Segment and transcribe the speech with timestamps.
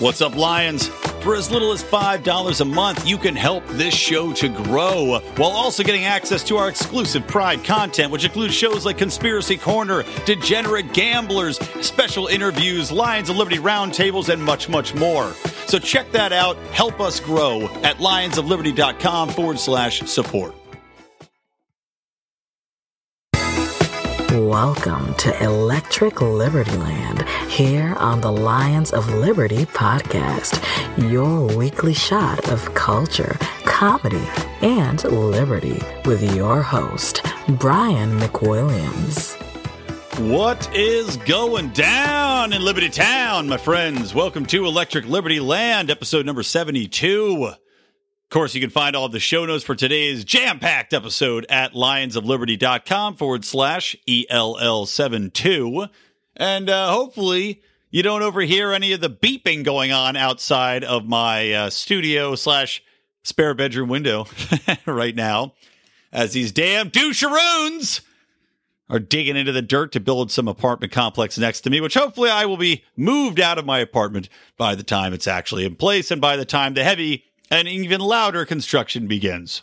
[0.00, 0.86] What's up, Lions?
[1.24, 5.50] For as little as $5 a month, you can help this show to grow while
[5.50, 10.92] also getting access to our exclusive Pride content, which includes shows like Conspiracy Corner, Degenerate
[10.92, 15.32] Gamblers, special interviews, Lions of Liberty roundtables, and much, much more.
[15.66, 16.56] So check that out.
[16.70, 20.54] Help us grow at lionsofliberty.com forward slash support.
[24.38, 30.62] Welcome to Electric Liberty Land here on the Lions of Liberty podcast,
[31.10, 34.22] your weekly shot of culture, comedy,
[34.62, 39.34] and liberty with your host, Brian McWilliams.
[40.30, 44.14] What is going down in Liberty Town, my friends?
[44.14, 47.54] Welcome to Electric Liberty Land, episode number 72.
[48.28, 51.46] Of course, you can find all of the show notes for today's jam packed episode
[51.48, 55.88] at lionsofliberty.com forward slash ELL72.
[56.36, 61.50] And uh, hopefully, you don't overhear any of the beeping going on outside of my
[61.54, 62.82] uh, studio slash
[63.22, 64.26] spare bedroom window
[64.84, 65.54] right now
[66.12, 68.02] as these damn doucheroons
[68.90, 72.28] are digging into the dirt to build some apartment complex next to me, which hopefully
[72.28, 76.10] I will be moved out of my apartment by the time it's actually in place
[76.10, 79.62] and by the time the heavy and even louder construction begins.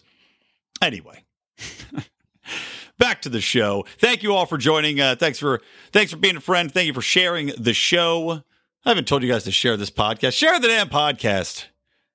[0.81, 1.23] Anyway,
[2.97, 3.86] back to the show.
[3.97, 5.00] Thank you all for joining.
[5.00, 6.72] Uh, thanks for thanks for being a friend.
[6.72, 8.44] Thank you for sharing the show.
[8.86, 10.33] I haven't told you guys to share this podcast.
[10.33, 11.66] Share the damn podcast.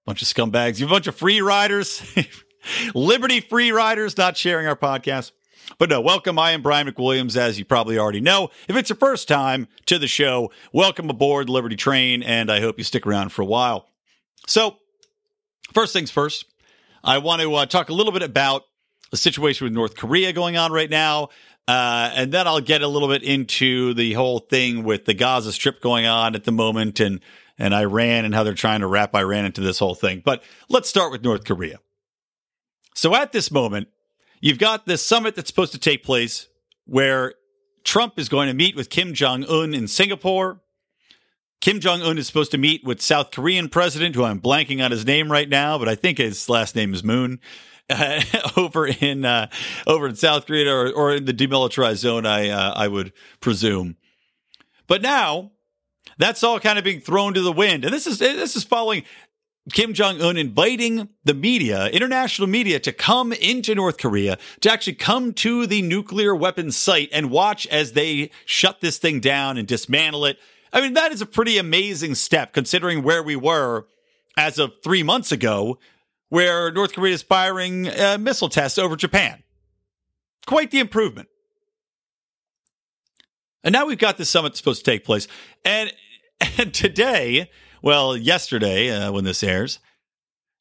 [0.07, 0.79] Bunch of scumbags.
[0.79, 2.03] You bunch of free riders.
[2.95, 5.33] Liberty free riders not sharing our podcast.
[5.79, 6.39] But no, welcome.
[6.39, 8.51] I am Brian McWilliams, as you probably already know.
[8.69, 12.77] If it's your first time to the show, welcome aboard Liberty Train, and I hope
[12.77, 13.89] you stick around for a while.
[14.47, 14.77] So,
[15.73, 16.47] First things first,
[17.03, 18.65] I want to uh, talk a little bit about
[19.11, 21.29] the situation with North Korea going on right now.
[21.69, 25.53] Uh, and then I'll get a little bit into the whole thing with the Gaza
[25.53, 27.21] Strip going on at the moment and,
[27.59, 30.23] and Iran and how they're trying to wrap Iran into this whole thing.
[30.25, 31.79] But let's start with North Korea.
[32.95, 33.89] So at this moment,
[34.41, 36.49] you've got this summit that's supposed to take place
[36.87, 37.35] where
[37.85, 40.61] Trump is going to meet with Kim Jong un in Singapore.
[41.61, 44.91] Kim Jong Un is supposed to meet with South Korean president, who I'm blanking on
[44.91, 47.39] his name right now, but I think his last name is Moon,
[47.91, 48.23] uh,
[48.57, 49.49] over in uh,
[49.87, 52.25] over in South Korea or, or in the demilitarized zone.
[52.25, 53.97] I uh, I would presume.
[54.87, 55.53] But now
[56.17, 59.05] that's all kind of being thrown to the wind, and this is this is following
[59.71, 64.95] Kim Jong Un inviting the media, international media, to come into North Korea to actually
[64.95, 69.69] come to the nuclear weapons site and watch as they shut this thing down and
[69.69, 70.39] dismantle it
[70.73, 73.87] I mean, that is a pretty amazing step considering where we were
[74.37, 75.79] as of three months ago,
[76.29, 79.43] where North Korea is firing uh, missile tests over Japan.
[80.47, 81.29] Quite the improvement.
[83.63, 85.29] And now we've got this summit supposed to take place.
[85.65, 85.93] And,
[86.59, 87.51] and today,
[87.83, 89.81] well, yesterday, uh, when this airs,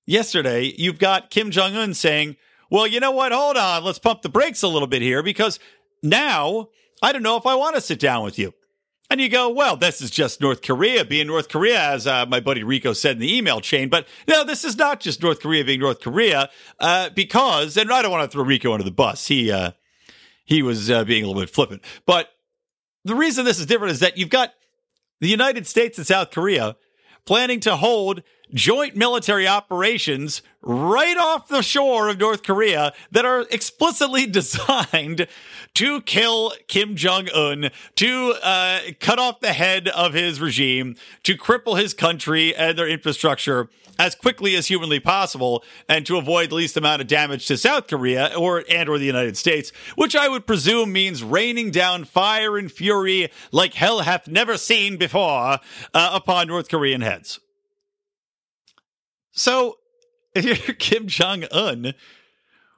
[0.06, 2.36] yesterday, you've got Kim Jong un saying,
[2.69, 3.31] well, you know what?
[3.31, 3.84] Hold on.
[3.84, 5.59] Let's pump the brakes a little bit here because
[6.03, 6.69] now
[7.02, 8.53] I don't know if I want to sit down with you.
[9.12, 12.40] And you go, well, this is just North Korea being North Korea, as uh, my
[12.40, 13.90] buddy Rico said in the email chain.
[13.90, 16.50] But no, this is not just North Korea being North Korea,
[16.80, 19.28] uh, because, and I don't want to throw Rico under the bus.
[19.28, 19.72] He, uh,
[20.46, 21.84] he was uh, being a little bit flippant.
[22.06, 22.30] But
[23.03, 24.53] the reason this is different is that you've got
[25.22, 26.75] the United States and South Korea
[27.25, 28.22] planning to hold
[28.54, 35.28] joint military operations right off the shore of North Korea that are explicitly designed
[35.76, 41.38] to kill Kim Jong un, to uh, cut off the head of his regime, to
[41.38, 46.56] cripple his country and their infrastructure as quickly as humanly possible, and to avoid the
[46.56, 50.30] least amount of damage to South Korea or and or the United States, which I
[50.30, 55.60] would presume means raining down fire and fury like hell hath never seen before
[55.94, 57.42] uh, upon North Korean heads.
[59.31, 59.78] So,
[60.35, 61.94] if you're Kim Jong Un,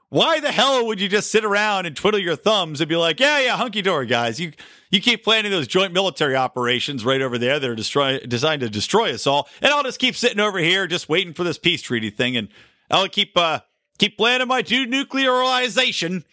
[0.10, 3.20] why the hell would you just sit around and twiddle your thumbs and be like,
[3.20, 4.40] yeah, yeah, hunky dory, guys?
[4.40, 4.52] You
[4.90, 8.70] you keep planning those joint military operations right over there that are destroy, designed to
[8.70, 11.82] destroy us all, and I'll just keep sitting over here just waiting for this peace
[11.82, 12.50] treaty thing, and
[12.90, 13.62] I'll keep uh
[14.00, 16.24] keep planning my denuclearization.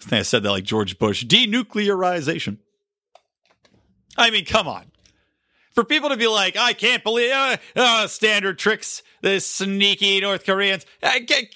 [0.00, 1.24] I think I said that like George Bush.
[1.24, 2.58] Denuclearization.
[4.16, 4.92] I mean, come on
[5.74, 10.44] for people to be like, I can't believe uh, uh, standard tricks, the sneaky North
[10.44, 10.84] Koreans.
[11.02, 11.12] Uh,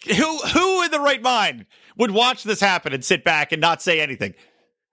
[0.06, 1.66] who who in the right mind
[1.96, 4.34] would watch this happen and sit back and not say anything?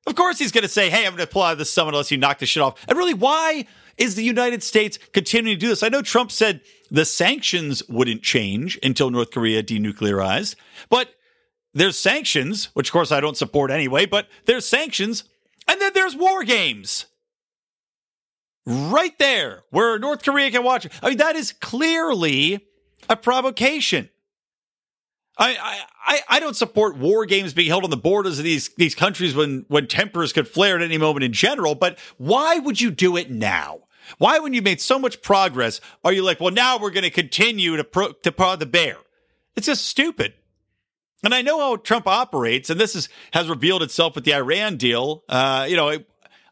[0.06, 1.94] Of course, he's going to say, "Hey, I'm going to pull out of this summit
[1.94, 3.66] unless you knock this shit off." And really, why
[3.98, 5.84] is the United States continuing to do this?
[5.84, 6.62] I know Trump said
[6.92, 10.56] the sanctions wouldn't change until North Korea denuclearized,
[10.90, 11.10] but
[11.74, 14.06] there's sanctions, which of course I don't support anyway.
[14.06, 15.24] But there's sanctions,
[15.68, 17.06] and then there's war games.
[18.66, 20.86] Right there where North Korea can watch.
[20.86, 20.94] it.
[21.02, 22.66] I mean, that is clearly
[23.10, 24.10] a provocation.
[25.38, 28.94] I, I, I don't support war games being held on the borders of these, these
[28.94, 32.92] countries when, when tempers could flare at any moment in general, but why would you
[32.92, 33.80] do it now?
[34.18, 37.10] Why, when you made so much progress, are you like, well, now we're going to
[37.10, 38.98] continue to pro- to prod the bear?
[39.56, 40.34] It's just stupid.
[41.24, 44.76] And I know how Trump operates, and this is, has revealed itself with the Iran
[44.76, 45.24] deal.
[45.30, 46.06] Uh, you know, I,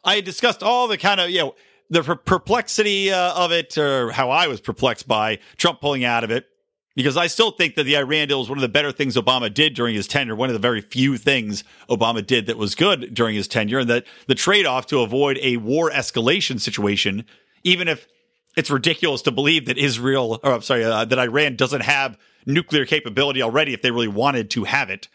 [0.04, 1.56] I discussed all the kind of, you know,
[1.92, 6.32] the perplexity uh, of it, or how I was perplexed by Trump pulling out of
[6.32, 6.48] it,
[6.96, 9.54] because I still think that the Iran deal was one of the better things Obama
[9.54, 13.14] did during his tenure, one of the very few things Obama did that was good
[13.14, 17.26] during his tenure, and that the trade off to avoid a war escalation situation,
[17.64, 18.08] even if
[18.56, 22.86] it's ridiculous to believe that Israel, or I'm sorry, uh, that Iran doesn't have nuclear
[22.86, 25.10] capability already if they really wanted to have it.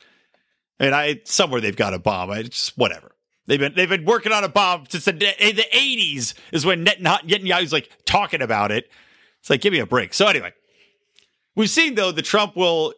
[0.78, 2.30] And I somewhere they've got a bomb.
[2.32, 3.12] It's whatever.
[3.46, 7.72] They've been they've been working on a bomb since the, the 80s is when Netanyahu's
[7.72, 8.90] like talking about it.
[9.40, 10.14] It's like give me a break.
[10.14, 10.52] So anyway,
[11.54, 12.94] we've seen though that Trump will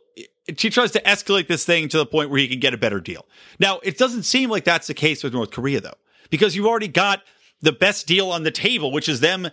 [0.56, 3.00] he tries to escalate this thing to the point where he can get a better
[3.00, 3.26] deal.
[3.60, 5.98] Now, it doesn't seem like that's the case with North Korea though,
[6.30, 7.22] because you've already got
[7.60, 9.50] the best deal on the table, which is them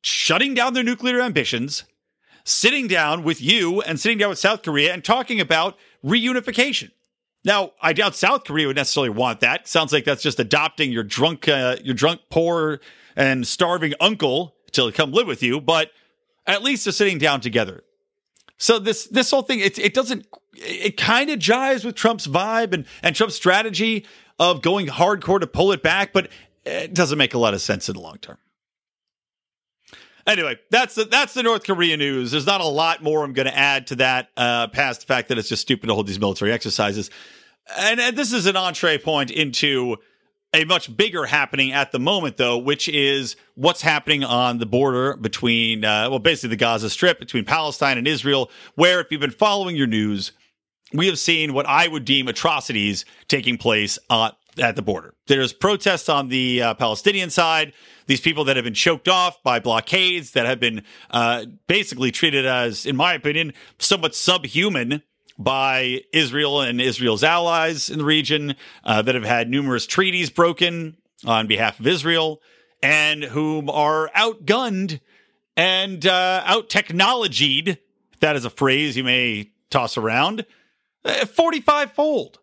[0.00, 1.84] shutting down their nuclear ambitions,
[2.44, 6.90] sitting down with you and sitting down with South Korea and talking about reunification.
[7.46, 9.68] Now, I doubt South Korea would necessarily want that.
[9.68, 12.80] Sounds like that's just adopting your drunk, uh, your drunk, poor,
[13.14, 15.60] and starving uncle to come live with you.
[15.60, 15.92] But
[16.44, 17.84] at least they're sitting down together.
[18.58, 22.72] So this this whole thing, it, it doesn't, it kind of jives with Trump's vibe
[22.72, 24.06] and and Trump's strategy
[24.40, 26.28] of going hardcore to pull it back, but
[26.64, 28.38] it doesn't make a lot of sense in the long term.
[30.26, 32.32] Anyway, that's the that's the North Korea news.
[32.32, 35.28] There's not a lot more I'm going to add to that, uh, past the fact
[35.28, 37.10] that it's just stupid to hold these military exercises.
[37.78, 39.96] And, and this is an entree point into
[40.52, 45.16] a much bigger happening at the moment, though, which is what's happening on the border
[45.16, 49.30] between, uh, well, basically the Gaza Strip between Palestine and Israel, where if you've been
[49.30, 50.32] following your news,
[50.92, 55.14] we have seen what I would deem atrocities taking place uh, at the border.
[55.26, 57.72] There's protests on the uh, Palestinian side
[58.06, 62.46] these people that have been choked off by blockades, that have been uh, basically treated
[62.46, 65.02] as, in my opinion, somewhat subhuman
[65.38, 68.54] by Israel and Israel's allies in the region,
[68.84, 72.40] uh, that have had numerous treaties broken on behalf of Israel,
[72.82, 75.00] and whom are outgunned
[75.56, 77.78] and uh, out technologied.
[78.20, 80.46] That is a phrase you may toss around,
[81.04, 82.38] uh, 45 fold.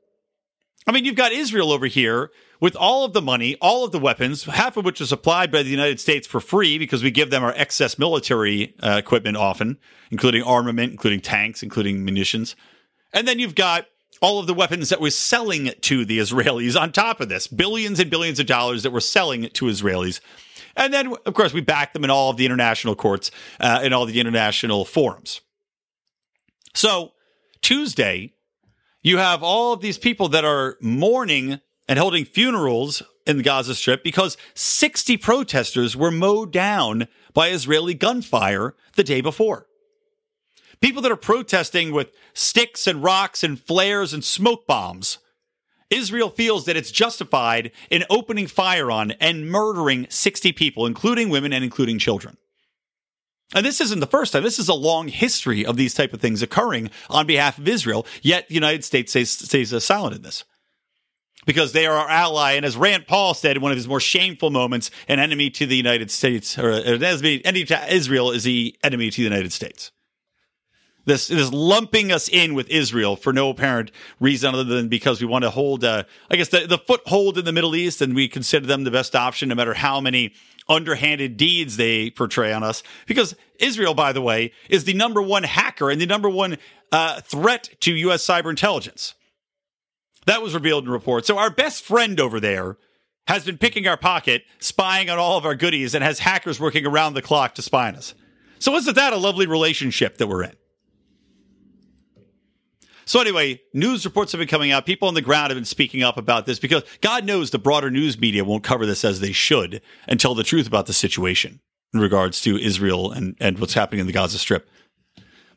[0.86, 2.32] I mean, you've got Israel over here
[2.64, 5.62] with all of the money, all of the weapons, half of which is supplied by
[5.62, 9.78] the United States for free because we give them our excess military uh, equipment often,
[10.12, 12.56] including armament, including tanks, including munitions.
[13.12, 13.88] And then you've got
[14.22, 18.00] all of the weapons that we're selling to the Israelis on top of this, billions
[18.00, 20.22] and billions of dollars that we're selling to Israelis.
[20.78, 23.30] And then, of course, we back them in all of the international courts
[23.60, 25.42] uh, and all the international forums.
[26.74, 27.12] So
[27.62, 28.32] Tuesday,
[29.02, 31.60] you have all of these people that are mourning
[31.94, 37.94] and holding funerals in the Gaza Strip because 60 protesters were mowed down by Israeli
[37.94, 39.68] gunfire the day before.
[40.82, 45.20] People that are protesting with sticks and rocks and flares and smoke bombs.
[45.92, 51.54] Israel feels that it's justified in opening fire on and murdering 60 people, including women
[51.54, 52.38] and including children.
[53.54, 54.42] And this isn't the first time.
[54.42, 58.08] This is a long history of these type of things occurring on behalf of Israel.
[58.24, 60.44] Yet the United States stays, stays silent in this
[61.46, 62.54] because they are our ally.
[62.54, 65.66] And as Rand Paul said in one of his more shameful moments, an enemy to
[65.66, 69.92] the United States or an enemy to Israel is the enemy to the United States.
[71.06, 75.28] This is lumping us in with Israel for no apparent reason other than because we
[75.28, 78.30] want to hold, uh, I guess, the, the foothold in the Middle East, and we
[78.30, 80.34] consider them the best option, no matter how many
[80.70, 82.84] underhanded deeds they portray on us.
[83.06, 86.58] Because Israel, by the way, is the number one hacker and the number one
[86.94, 88.26] uh, threat to U.S.
[88.26, 89.14] cyber intelligence.
[90.26, 91.28] That was revealed in reports.
[91.28, 92.78] So our best friend over there
[93.28, 96.86] has been picking our pocket, spying on all of our goodies, and has hackers working
[96.86, 98.14] around the clock to spy on us.
[98.60, 100.56] So isn't that a lovely relationship that we're in?
[103.06, 104.86] So anyway, news reports have been coming out.
[104.86, 107.92] People on the ground have been speaking up about this because God knows the broader
[107.92, 111.60] news media won't cover this as they should and tell the truth about the situation
[111.94, 114.70] in regards to Israel and, and what's happening in the Gaza Strip.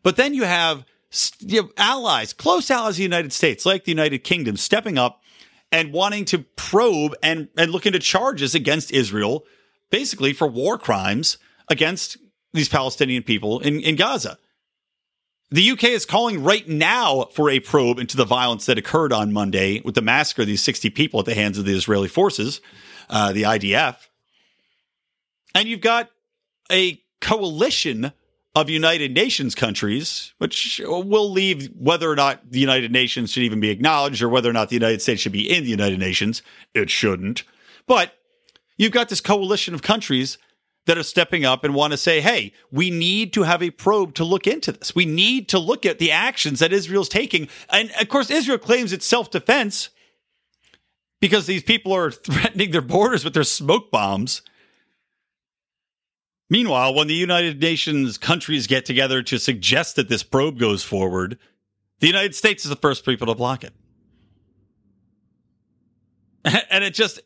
[0.03, 0.85] But then you have
[1.41, 5.23] you know, allies, close allies of the United States, like the United Kingdom, stepping up
[5.73, 9.45] and wanting to probe and, and look into charges against Israel,
[9.91, 12.17] basically for war crimes against
[12.53, 14.39] these Palestinian people in, in Gaza.
[15.51, 19.33] The UK is calling right now for a probe into the violence that occurred on
[19.33, 22.61] Monday with the massacre of these 60 people at the hands of the Israeli forces,
[23.09, 23.97] uh, the IDF.
[25.55, 26.11] And you've got
[26.71, 28.13] a coalition
[28.57, 33.61] of United Nations countries, which will leave whether or not the United Nations should even
[33.61, 36.43] be acknowledged or whether or not the United States should be in the United Nations.
[36.73, 37.45] It shouldn't.
[37.87, 38.15] But
[38.79, 40.39] you've got this coalition of countries
[40.87, 44.15] that are stepping up and want to say, hey, we need to have a probe
[44.15, 44.95] to look into this.
[44.95, 47.49] We need to look at the actions that Israel's taking.
[47.69, 49.91] And of course, Israel claims it's self defense
[51.21, 54.41] because these people are threatening their borders with their smoke bombs.
[56.49, 61.38] Meanwhile, when the United Nations countries get together to suggest that this probe goes forward,
[62.00, 63.73] the United States is the first people to block it.
[66.71, 67.21] And it just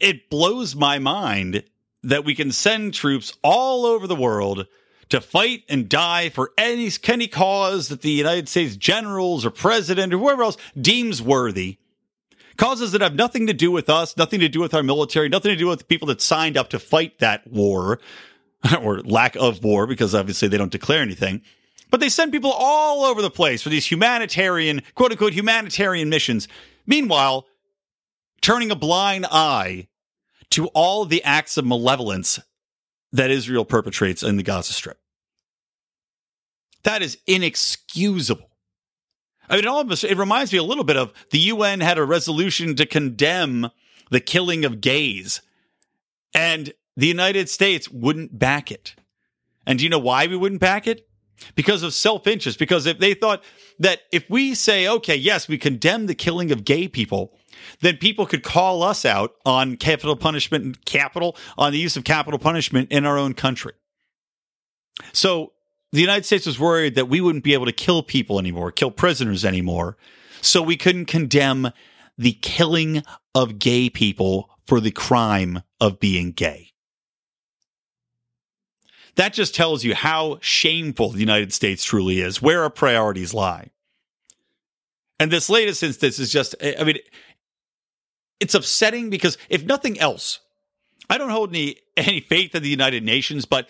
[0.00, 1.64] it blows my mind
[2.02, 4.66] that we can send troops all over the world
[5.10, 10.14] to fight and die for any any cause that the United States generals or president
[10.14, 11.76] or whoever else deems worthy.
[12.56, 15.50] Causes that have nothing to do with us, nothing to do with our military, nothing
[15.50, 17.98] to do with the people that signed up to fight that war
[18.82, 21.42] or lack of war, because obviously they don't declare anything.
[21.90, 26.48] But they send people all over the place for these humanitarian, quote unquote, humanitarian missions.
[26.86, 27.46] Meanwhile,
[28.40, 29.88] turning a blind eye
[30.50, 32.40] to all the acts of malevolence
[33.12, 34.98] that Israel perpetrates in the Gaza Strip.
[36.82, 38.50] That is inexcusable.
[39.48, 42.04] I mean, it almost it reminds me a little bit of the UN had a
[42.04, 43.70] resolution to condemn
[44.10, 45.42] the killing of gays,
[46.34, 48.94] and the United States wouldn't back it.
[49.66, 51.08] And do you know why we wouldn't back it?
[51.54, 52.58] Because of self interest.
[52.58, 53.42] Because if they thought
[53.78, 57.36] that if we say, okay, yes, we condemn the killing of gay people,
[57.80, 62.04] then people could call us out on capital punishment and capital, on the use of
[62.04, 63.72] capital punishment in our own country.
[65.12, 65.52] So
[65.92, 68.90] the United States was worried that we wouldn't be able to kill people anymore, kill
[68.90, 69.96] prisoners anymore.
[70.40, 71.72] So we couldn't condemn
[72.18, 73.02] the killing
[73.34, 76.71] of gay people for the crime of being gay.
[79.16, 83.70] That just tells you how shameful the United States truly is, where our priorities lie.
[85.20, 86.98] And this latest instance is just, I mean,
[88.40, 90.40] it's upsetting because if nothing else,
[91.08, 93.68] I don't hold any, any faith in the United Nations, but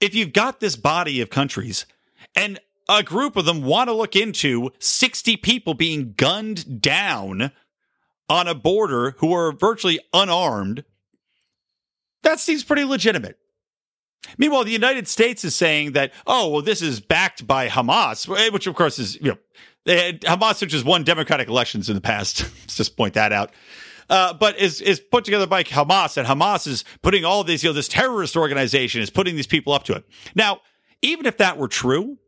[0.00, 1.86] if you've got this body of countries
[2.34, 7.52] and a group of them want to look into 60 people being gunned down
[8.28, 10.84] on a border who are virtually unarmed,
[12.22, 13.38] that seems pretty legitimate.
[14.38, 18.66] Meanwhile, the United States is saying that, oh, well, this is backed by Hamas, which
[18.66, 19.38] of course is, you know,
[19.86, 22.42] Hamas, which has won democratic elections in the past.
[22.62, 23.52] Let's just point that out
[24.08, 27.70] uh, but is is put together by Hamas, and Hamas is putting all these, you
[27.70, 30.04] know, this terrorist organization is putting these people up to it.
[30.34, 30.60] Now,
[31.02, 32.18] even if that were true,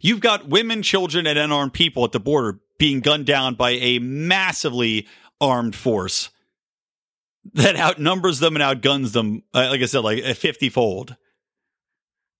[0.00, 3.98] you've got women, children, and unarmed people at the border being gunned down by a
[3.98, 5.06] massively
[5.40, 6.30] armed force
[7.54, 11.16] that outnumbers them and outguns them, uh, like I said, like a fifty fold.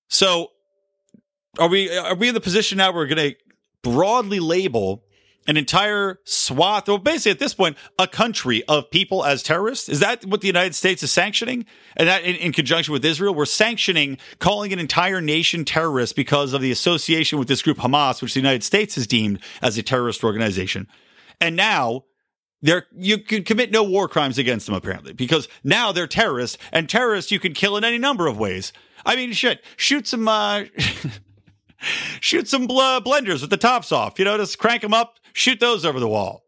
[0.09, 0.49] So,
[1.59, 3.37] are we are we in the position now where we're going to
[3.83, 5.05] broadly label
[5.47, 9.89] an entire swath, or basically at this point, a country of people as terrorists?
[9.89, 11.65] Is that what the United States is sanctioning?
[11.97, 16.53] And that in, in, conjunction with Israel, we're sanctioning calling an entire nation terrorist because
[16.53, 19.83] of the association with this group Hamas, which the United States has deemed as a
[19.83, 20.87] terrorist organization.
[21.41, 22.05] And now
[22.63, 26.89] they're, you can commit no war crimes against them, apparently, because now they're terrorists, and
[26.89, 28.73] terrorists you can kill in any number of ways.
[29.07, 30.65] I mean, shit, shoot some, uh,
[32.21, 35.61] shoot some bl- blenders with the tops off, you know, just crank them up, Shoot
[35.61, 36.45] those over the wall.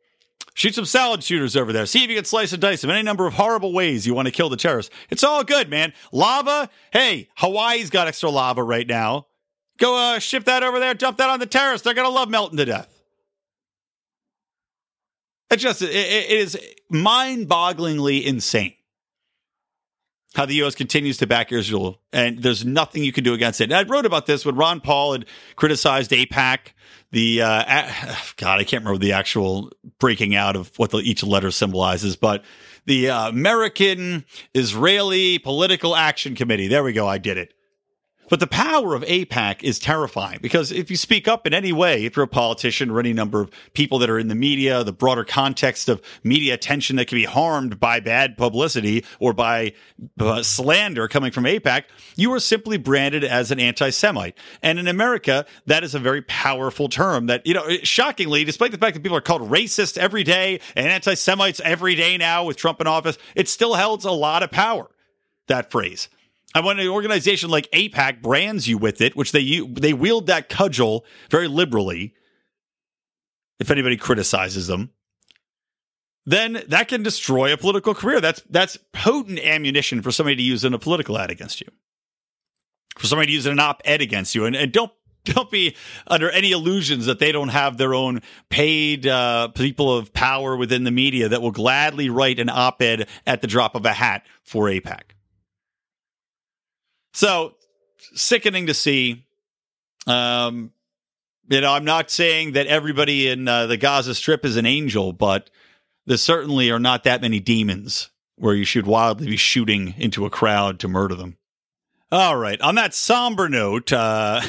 [0.54, 1.86] Shoot some salad shooters over there.
[1.86, 4.26] See if you can slice and dice them any number of horrible ways you want
[4.26, 4.94] to kill the terrorists.
[5.08, 5.94] It's all good, man.
[6.12, 6.68] Lava.
[6.92, 9.28] Hey, Hawaii's got extra lava right now.
[9.78, 10.92] Go uh, ship that over there.
[10.92, 11.84] Dump that on the terrorists.
[11.84, 13.01] They're gonna love melting to death.
[15.52, 18.74] It's just it, it is mind-bogglingly insane
[20.34, 20.74] how the U.S.
[20.74, 23.64] continues to back Israel, and there's nothing you can do against it.
[23.64, 26.72] And I wrote about this when Ron Paul had criticized AIPAC.
[27.10, 31.50] The uh, God, I can't remember the actual breaking out of what the, each letter
[31.50, 32.44] symbolizes, but
[32.86, 36.68] the uh, American Israeli Political Action Committee.
[36.68, 37.06] There we go.
[37.06, 37.52] I did it.
[38.32, 42.06] But the power of AIPAC is terrifying because if you speak up in any way,
[42.06, 44.90] if you're a politician or any number of people that are in the media, the
[44.90, 49.74] broader context of media attention that can be harmed by bad publicity or by
[50.18, 51.82] uh, slander coming from AIPAC,
[52.16, 54.38] you are simply branded as an anti-Semite.
[54.62, 58.78] And in America, that is a very powerful term that, you know, shockingly, despite the
[58.78, 62.80] fact that people are called racist every day and anti-Semites every day now with Trump
[62.80, 64.88] in office, it still holds a lot of power,
[65.48, 66.08] that phrase.
[66.54, 70.48] And when an organization like AIPAC brands you with it, which they they wield that
[70.48, 72.14] cudgel very liberally,
[73.58, 74.90] if anybody criticizes them,
[76.26, 78.20] then that can destroy a political career.
[78.20, 81.68] That's that's potent ammunition for somebody to use in a political ad against you.
[82.98, 84.44] For somebody to use in an op-ed against you.
[84.44, 84.92] And, and don't
[85.24, 90.12] don't be under any illusions that they don't have their own paid uh, people of
[90.12, 93.92] power within the media that will gladly write an op-ed at the drop of a
[93.92, 95.11] hat for AIPAC.
[97.12, 97.54] So
[98.14, 99.24] sickening to see.
[100.06, 100.72] Um,
[101.48, 105.12] you know, I'm not saying that everybody in uh, the Gaza Strip is an angel,
[105.12, 105.50] but
[106.06, 110.30] there certainly are not that many demons where you should wildly be shooting into a
[110.30, 111.36] crowd to murder them.
[112.10, 112.60] All right.
[112.60, 114.42] On that somber note, uh,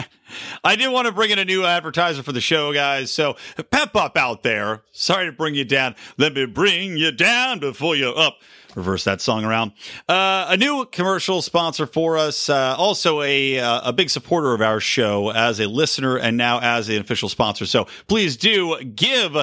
[0.64, 3.10] I did want to bring in a new advertiser for the show, guys.
[3.10, 3.36] So
[3.70, 4.82] pep up out there.
[4.92, 5.94] Sorry to bring you down.
[6.18, 8.38] Let me bring you down before you're up.
[8.74, 9.72] Reverse that song around.
[10.08, 12.48] Uh, a new commercial sponsor for us.
[12.48, 16.60] Uh, also a uh, a big supporter of our show as a listener and now
[16.60, 17.66] as an official sponsor.
[17.66, 19.36] So please do give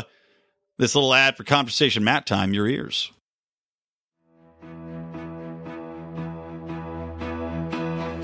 [0.78, 3.12] this little ad for conversation mat time your ears.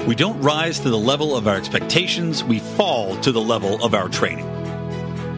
[0.07, 3.93] We don't rise to the level of our expectations, we fall to the level of
[3.93, 4.47] our training.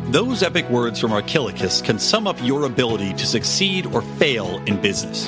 [0.10, 4.80] Those epic words from Archilochus can sum up your ability to succeed or fail in
[4.80, 5.28] business.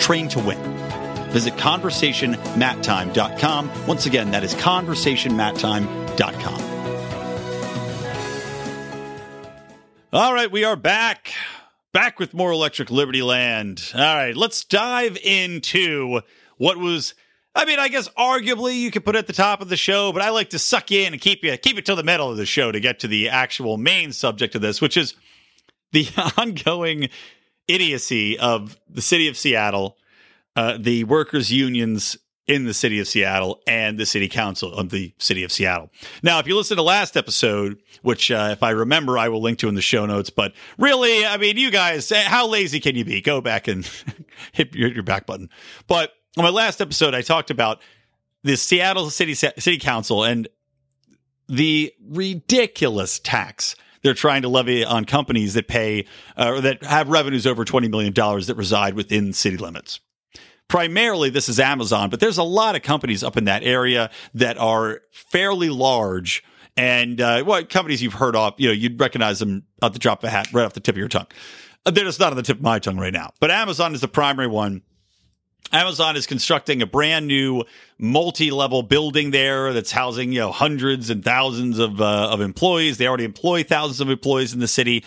[0.00, 0.58] Train to win.
[1.30, 3.86] Visit conversationmattime.com.
[3.86, 6.70] Once again, that is conversationmattime.com.
[10.12, 11.32] All right, we are back.
[11.92, 13.92] Back with more Electric Liberty Land.
[13.94, 16.22] All right, let's dive into
[16.56, 17.14] what was
[17.54, 20.12] I mean, I guess arguably you could put it at the top of the show,
[20.12, 22.30] but I like to suck you in and keep you keep it till the middle
[22.30, 25.14] of the show to get to the actual main subject of this, which is
[25.92, 27.08] the ongoing
[27.74, 29.96] idiocy of the city of Seattle,
[30.56, 35.14] uh, the workers' unions in the city of Seattle and the city council of the
[35.18, 35.90] city of Seattle.
[36.22, 39.60] Now, if you listen to last episode, which uh, if I remember, I will link
[39.60, 42.96] to in the show notes, but really, I mean, you guys, eh, how lazy can
[42.96, 43.20] you be?
[43.20, 43.88] Go back and
[44.52, 45.48] hit your, your back button.
[45.86, 47.80] But on my last episode, I talked about
[48.42, 50.48] the Seattle City City Council and
[51.48, 57.08] the ridiculous tax they're trying to levy on companies that pay uh, or that have
[57.08, 60.00] revenues over $20 million that reside within city limits
[60.70, 64.56] primarily this is Amazon, but there's a lot of companies up in that area that
[64.56, 66.44] are fairly large
[66.76, 70.22] and uh, what companies you've heard of, you know, you'd recognize them at the drop
[70.22, 71.26] of a hat right off the tip of your tongue.
[71.84, 74.00] Uh, they're just not on the tip of my tongue right now, but Amazon is
[74.00, 74.82] the primary one.
[75.72, 77.64] Amazon is constructing a brand new
[77.98, 82.98] multi-level building there that's housing, you know, hundreds and thousands of uh, of employees.
[82.98, 85.04] They already employ thousands of employees in the city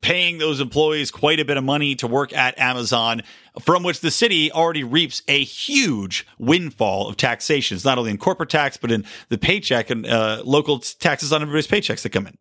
[0.00, 3.22] paying those employees quite a bit of money to work at Amazon,
[3.60, 8.50] from which the city already reaps a huge windfall of taxations, not only in corporate
[8.50, 12.36] tax, but in the paycheck and uh, local taxes on everybody's paychecks that come in.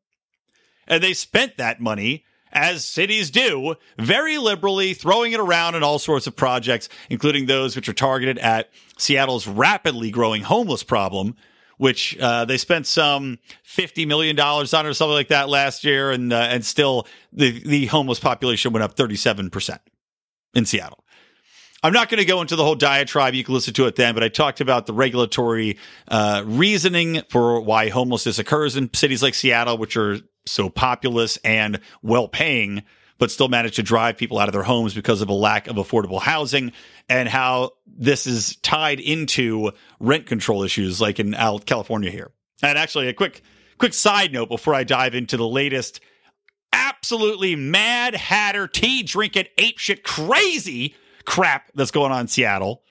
[0.88, 6.00] And they spent that money, as cities do, very liberally, throwing it around in all
[6.00, 11.36] sorts of projects, including those which are targeted at Seattle's rapidly growing homeless problem
[11.78, 16.12] which uh, they spent some fifty million dollars on or something like that last year,
[16.12, 19.82] and uh, and still the the homeless population went up thirty seven percent
[20.54, 21.04] in Seattle.
[21.84, 23.36] I'm not going to go into the whole diatribe.
[23.36, 27.62] You can listen to it then, but I talked about the regulatory uh, reasoning for
[27.62, 30.18] why homelessness occurs in cities like Seattle, which are
[30.52, 32.84] so populous and well paying
[33.18, 35.76] but still managed to drive people out of their homes because of a lack of
[35.78, 36.72] affordable housing
[37.10, 41.34] and how this is tied into rent control issues like in
[41.66, 42.32] California here.
[42.62, 43.42] And actually a quick
[43.78, 46.00] quick side note before I dive into the latest
[46.74, 52.84] absolutely mad hatter tea drinking ape shit crazy crap that's going on in Seattle.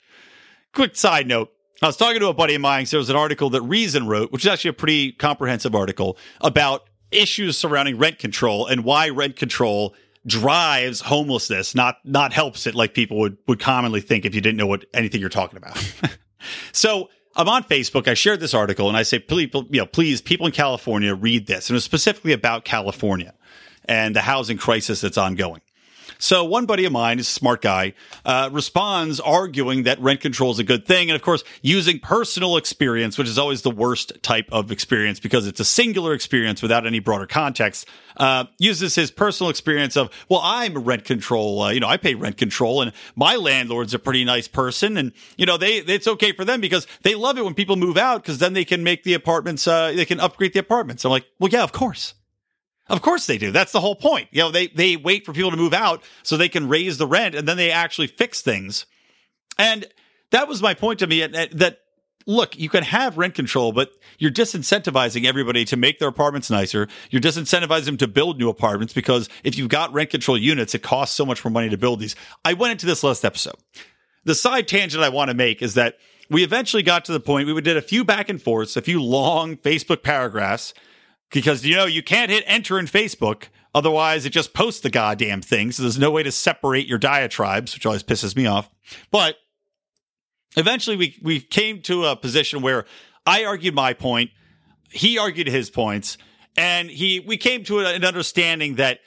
[0.73, 1.51] Quick side note.
[1.81, 2.85] I was talking to a buddy of mine.
[2.87, 6.17] So there was an article that Reason wrote, which is actually a pretty comprehensive article
[6.41, 12.75] about issues surrounding rent control and why rent control drives homelessness, not not helps it
[12.75, 15.77] like people would would commonly think if you didn't know what anything you're talking about.
[16.71, 18.07] so I'm on Facebook.
[18.07, 21.45] I shared this article and I say, please, you know, please, people in California read
[21.45, 21.69] this.
[21.69, 23.33] And it's specifically about California
[23.85, 25.61] and the housing crisis that's ongoing.
[26.19, 27.93] So one buddy of mine, is a smart guy,
[28.25, 31.09] uh, responds arguing that rent control is a good thing.
[31.09, 35.47] And of course, using personal experience, which is always the worst type of experience because
[35.47, 40.41] it's a singular experience without any broader context, uh, uses his personal experience of, well,
[40.43, 41.61] I'm rent control.
[41.61, 44.97] Uh, you know, I pay rent control and my landlord's a pretty nice person.
[44.97, 47.97] And, you know, they, it's okay for them because they love it when people move
[47.97, 51.05] out because then they can make the apartments, uh, they can upgrade the apartments.
[51.05, 52.13] I'm like, well, yeah, of course.
[52.89, 53.51] Of course they do.
[53.51, 54.29] That's the whole point.
[54.31, 57.07] You know, they, they wait for people to move out so they can raise the
[57.07, 58.85] rent and then they actually fix things.
[59.57, 59.85] And
[60.31, 61.79] that was my point to me that
[62.27, 66.87] look, you can have rent control, but you're disincentivizing everybody to make their apartments nicer.
[67.09, 70.83] You're disincentivizing them to build new apartments because if you've got rent control units, it
[70.83, 72.15] costs so much more money to build these.
[72.45, 73.55] I went into this last episode.
[74.25, 75.97] The side tangent I want to make is that
[76.29, 79.01] we eventually got to the point we did a few back and forths, a few
[79.01, 80.73] long Facebook paragraphs
[81.31, 83.45] because you know you can't hit enter in Facebook.
[83.75, 85.71] Otherwise, it just posts the goddamn thing.
[85.71, 88.69] So there's no way to separate your diatribes, which always pisses me off.
[89.11, 89.35] But
[90.55, 92.85] eventually, we we came to a position where
[93.25, 94.31] I argued my point,
[94.89, 96.17] he argued his points,
[96.55, 98.99] and he we came to an understanding that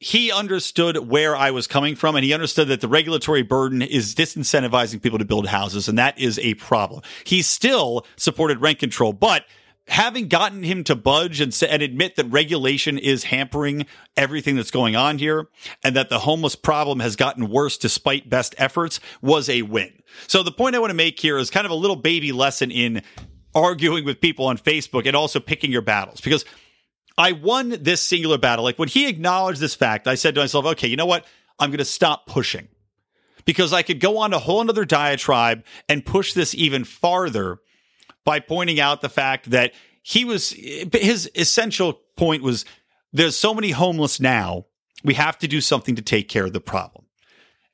[0.00, 4.14] he understood where I was coming from and he understood that the regulatory burden is
[4.14, 7.00] disincentivizing people to build houses and that is a problem.
[7.24, 9.46] He still supported rent control, but
[9.86, 14.96] having gotten him to budge and, and admit that regulation is hampering everything that's going
[14.96, 15.48] on here
[15.82, 19.92] and that the homeless problem has gotten worse despite best efforts was a win.
[20.26, 22.70] So the point I want to make here is kind of a little baby lesson
[22.70, 23.02] in
[23.54, 26.44] arguing with people on Facebook and also picking your battles because
[27.16, 28.64] I won this singular battle.
[28.64, 31.26] Like when he acknowledged this fact, I said to myself, okay, you know what?
[31.58, 32.68] I'm going to stop pushing
[33.44, 37.60] because I could go on a whole other diatribe and push this even farther
[38.24, 42.64] by pointing out the fact that he was his essential point was
[43.12, 44.66] there's so many homeless now
[45.02, 47.04] we have to do something to take care of the problem.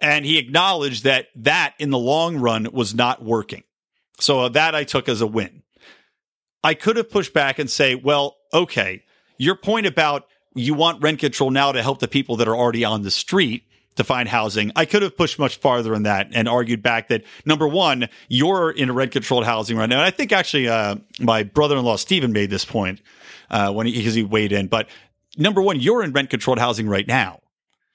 [0.01, 3.63] And he acknowledged that that in the long run was not working.
[4.19, 5.63] So that i took as a win.
[6.63, 9.05] I could have pushed back and say well okay
[9.39, 12.85] your point about you want rent control now to help the people that are already
[12.85, 13.65] on the street
[14.01, 14.73] to find housing.
[14.75, 18.71] I could have pushed much farther in that and argued back that number one, you're
[18.71, 19.99] in rent controlled housing right now.
[19.99, 23.01] And I think actually, uh, my brother in law, Stephen made this point,
[23.51, 24.89] uh, when he, because he weighed in, but
[25.37, 27.41] number one, you're in rent controlled housing right now.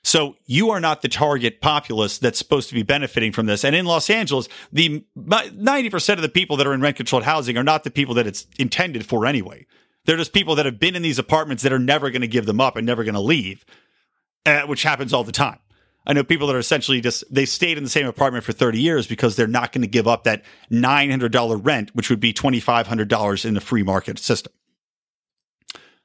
[0.04, 3.65] So you are not the target populace that's supposed to be benefiting from this.
[3.65, 7.58] And in Los Angeles, the 90% of the people that are in rent controlled housing
[7.58, 9.65] are not the people that it's intended for anyway.
[10.06, 12.46] They're just people that have been in these apartments that are never going to give
[12.46, 13.65] them up and never going to leave,
[14.46, 15.58] uh, which happens all the time.
[16.08, 18.80] I know people that are essentially just they stayed in the same apartment for 30
[18.80, 23.46] years because they're not going to give up that $900 rent, which would be $2,500
[23.46, 24.54] in the free market system.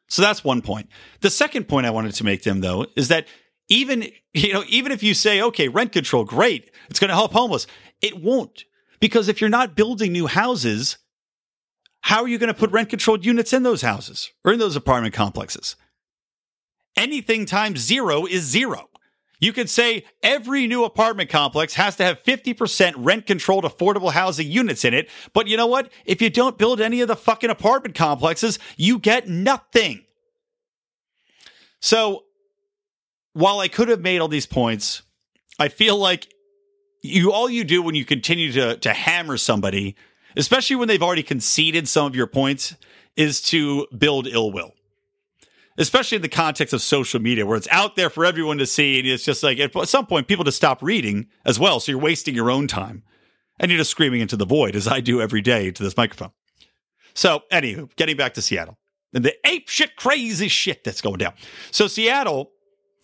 [0.09, 0.89] So that's one point.
[1.21, 3.27] The second point I wanted to make them though is that
[3.71, 7.33] even you know even if you say okay rent control great it's going to help
[7.33, 7.67] homeless
[8.03, 8.65] it won't
[8.99, 10.99] because if you're not building new houses
[12.03, 14.77] how are you going to put rent controlled units in those houses or in those
[14.77, 15.77] apartment complexes
[16.97, 18.90] anything times zero is zero
[19.41, 24.51] you could say every new apartment complex has to have 50% rent controlled affordable housing
[24.51, 25.09] units in it.
[25.33, 25.91] But you know what?
[26.05, 30.05] If you don't build any of the fucking apartment complexes, you get nothing.
[31.81, 32.25] So
[33.33, 35.03] while I could have made all these points,
[35.59, 36.29] I feel like
[37.03, 39.97] you all you do when you continue to to hammer somebody,
[40.37, 42.77] especially when they've already conceded some of your points,
[43.17, 44.75] is to build ill will
[45.79, 48.99] especially in the context of social media where it's out there for everyone to see.
[48.99, 51.81] And it's just like at some point, people just stop reading as well.
[51.81, 53.03] So you're wasting your own time
[53.59, 56.33] and you're just screaming into the void as I do every day to this microphone.
[57.15, 58.79] So, anywho, getting back to Seattle
[59.13, 61.35] and the ape shit, crazy shit that's going down.
[61.71, 62.53] So, Seattle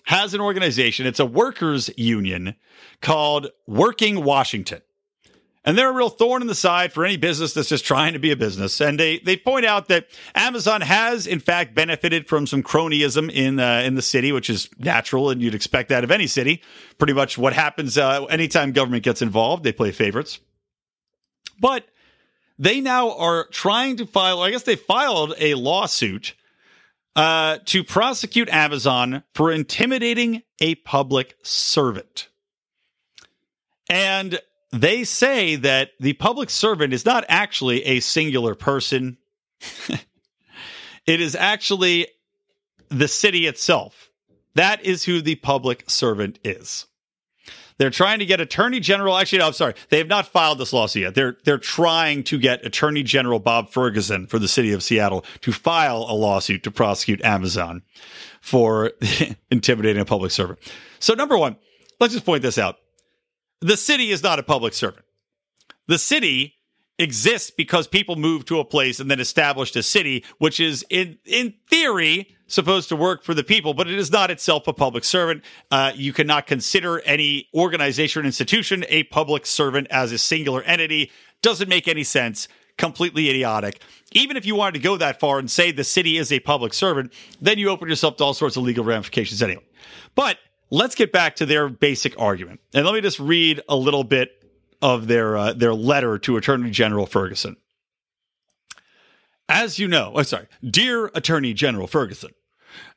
[0.05, 2.55] has an organization, it's a workers' union
[3.02, 4.81] called Working Washington.
[5.66, 8.20] And they're a real thorn in the side for any business that's just trying to
[8.20, 8.81] be a business.
[8.81, 13.59] And they, they point out that Amazon has, in fact, benefited from some cronyism in,
[13.59, 15.29] uh, in the city, which is natural.
[15.29, 16.62] And you'd expect that of any city.
[16.98, 20.38] Pretty much what happens, uh, anytime government gets involved, they play favorites.
[21.59, 21.85] But
[22.61, 26.35] they now are trying to file, I guess they filed a lawsuit,
[27.16, 32.29] uh, to prosecute Amazon for intimidating a public servant.
[33.88, 34.38] And
[34.72, 39.18] they say that the public servant is not actually a singular person.
[41.07, 42.09] it is actually
[42.88, 44.11] the city itself.
[44.55, 46.87] That is who the public servant is.
[47.79, 49.16] They're trying to get Attorney General.
[49.16, 49.74] Actually, no, I'm sorry.
[49.90, 51.14] They have not filed this lawsuit yet.
[51.14, 55.52] They're they're trying to get Attorney General Bob Ferguson for the city of Seattle to
[55.52, 57.83] file a lawsuit to prosecute Amazon
[58.40, 58.92] for
[59.50, 60.59] intimidating a public servant.
[61.00, 61.57] So, number one,
[62.00, 62.76] let's just point this out:
[63.60, 65.04] the city is not a public servant.
[65.86, 66.54] The city
[66.98, 71.18] exists because people move to a place and then established a city, which is in
[71.24, 75.04] in theory supposed to work for the people, but it is not itself a public
[75.04, 75.42] servant.
[75.70, 81.10] Uh, you cannot consider any organization or institution a public servant as a singular entity.
[81.42, 82.48] Doesn't make any sense.
[82.78, 83.80] Completely idiotic.
[84.12, 86.72] Even if you wanted to go that far and say the city is a public
[86.72, 89.64] servant, then you open yourself to all sorts of legal ramifications anyway.
[90.14, 90.38] But
[90.70, 92.61] let's get back to their basic argument.
[92.74, 94.31] And let me just read a little bit
[94.83, 97.57] of their uh, their letter to Attorney General Ferguson.
[99.48, 102.33] As you know, oh, sorry, dear Attorney General Ferguson,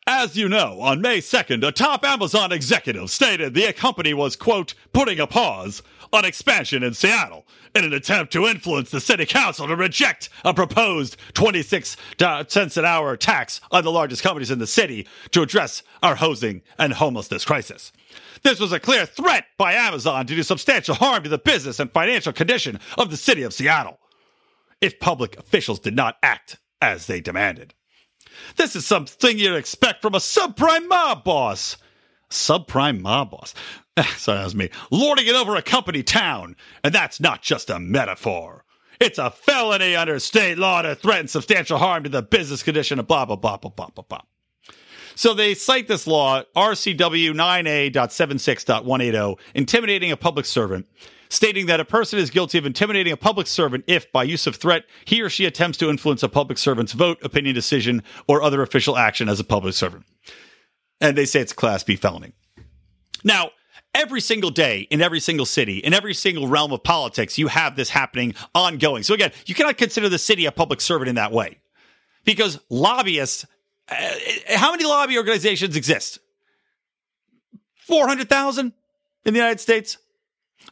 [0.08, 4.74] as you know, on May 2nd, a top Amazon executive stated the company was, quote,
[4.92, 7.46] putting a pause on expansion in Seattle
[7.76, 11.98] in an attempt to influence the city council to reject a proposed 26
[12.48, 16.62] cents an hour tax on the largest companies in the city to address our housing
[16.78, 17.92] and homelessness crisis.
[18.44, 21.92] This was a clear threat by Amazon to do substantial harm to the business and
[21.92, 24.00] financial condition of the city of Seattle
[24.82, 27.74] if public officials did not act as they demanded.
[28.56, 31.78] This is something you'd expect from a subprime mob boss.
[32.30, 33.54] Subprime mob boss.
[34.18, 34.70] Sorry, that was me.
[34.92, 36.56] Lording it over a company town.
[36.84, 38.64] And that's not just a metaphor.
[39.00, 43.08] It's a felony under state law to threaten substantial harm to the business condition of
[43.08, 44.22] blah, blah, blah, blah, blah, blah, blah.
[45.16, 50.88] So they cite this law, RCW 9A.76.180, intimidating a public servant,
[51.30, 54.56] stating that a person is guilty of intimidating a public servant if, by use of
[54.56, 58.62] threat, he or she attempts to influence a public servant's vote, opinion, decision, or other
[58.62, 60.06] official action as a public servant.
[61.02, 62.34] And they say it's a Class B felony.
[63.24, 63.52] Now,
[63.94, 67.76] every single day in every single city, in every single realm of politics, you have
[67.76, 69.04] this happening ongoing.
[69.04, 71.60] So again, you cannot consider the city a public servant in that way
[72.26, 73.46] because lobbyists
[73.92, 73.96] uh,
[74.56, 76.20] how many lobby organizations exist?
[77.78, 78.74] 400,000
[79.26, 79.98] in the United States.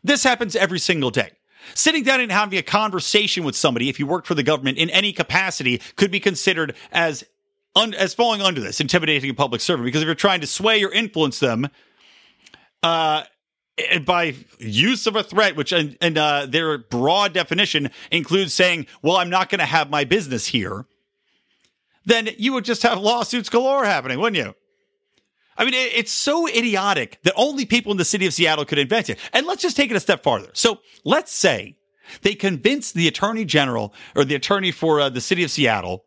[0.04, 1.32] This happens every single day.
[1.74, 4.90] Sitting down and having a conversation with somebody, if you work for the government in
[4.92, 7.24] any capacity, could be considered as
[7.78, 9.86] un- as falling under this, intimidating a public servant.
[9.86, 11.68] Because if you're trying to sway or influence them,
[12.84, 13.24] uh,
[14.06, 19.18] by use of a threat, which and, and uh, their broad definition includes saying, "Well,
[19.18, 20.86] I'm not going to have my business here."
[22.08, 24.56] then you would just have lawsuits galore happening, wouldn't you?
[25.58, 29.10] I mean, it's so idiotic that only people in the city of Seattle could invent
[29.10, 29.20] it.
[29.34, 30.50] And let's just take it a step farther.
[30.54, 31.76] So let's say
[32.22, 36.06] they convince the attorney general or the attorney for uh, the city of Seattle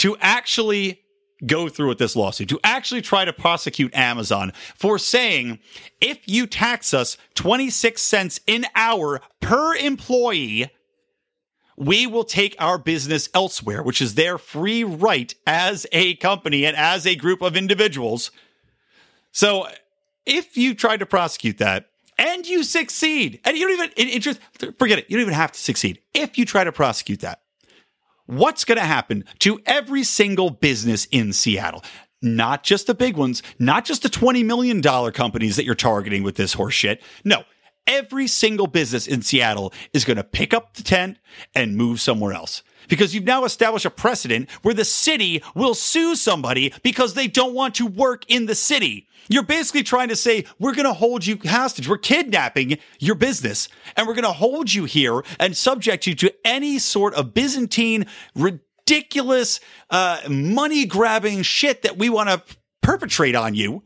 [0.00, 0.98] to actually
[1.46, 5.58] go through with this lawsuit, to actually try to prosecute Amazon for saying,
[6.00, 10.70] if you tax us 26 cents an hour per employee,
[11.76, 16.78] we will take our business elsewhere, which is their free right as a company and
[16.78, 18.30] as a group of individuals.
[19.32, 19.68] So
[20.24, 24.40] if you try to prosecute that and you succeed, and you don't even, interest,
[24.78, 26.00] forget it, you don't even have to succeed.
[26.14, 27.42] If you try to prosecute that,
[28.30, 31.84] what's going to happen to every single business in Seattle?
[32.22, 36.36] Not just the big ones, not just the $20 million companies that you're targeting with
[36.36, 37.00] this horseshit.
[37.24, 37.44] No,
[37.86, 41.18] every single business in Seattle is going to pick up the tent
[41.54, 42.62] and move somewhere else.
[42.90, 47.54] Because you've now established a precedent where the city will sue somebody because they don't
[47.54, 49.06] want to work in the city.
[49.28, 51.88] You're basically trying to say, we're going to hold you hostage.
[51.88, 56.34] We're kidnapping your business and we're going to hold you here and subject you to
[56.44, 62.42] any sort of Byzantine, ridiculous, uh, money grabbing shit that we want to
[62.82, 63.84] perpetrate on you.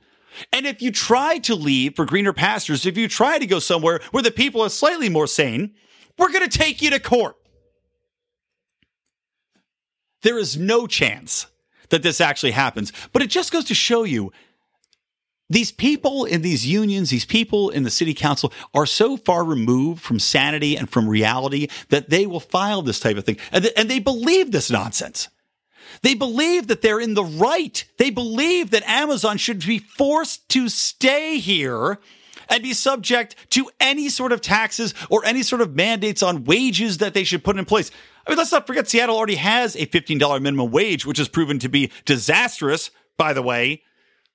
[0.50, 4.00] And if you try to leave for greener pastures, if you try to go somewhere
[4.12, 5.74] where the people are slightly more sane,
[6.18, 7.36] we're going to take you to court.
[10.24, 11.46] There is no chance
[11.90, 14.32] that this actually happens, but it just goes to show you
[15.50, 20.02] these people in these unions, these people in the city council are so far removed
[20.02, 23.36] from sanity and from reality that they will file this type of thing.
[23.52, 25.28] And, th- and they believe this nonsense.
[26.00, 27.84] They believe that they're in the right.
[27.98, 31.98] They believe that Amazon should be forced to stay here
[32.48, 36.98] and be subject to any sort of taxes or any sort of mandates on wages
[36.98, 37.90] that they should put in place.
[38.26, 41.58] I mean, let's not forget Seattle already has a $15 minimum wage, which has proven
[41.58, 43.82] to be disastrous, by the way,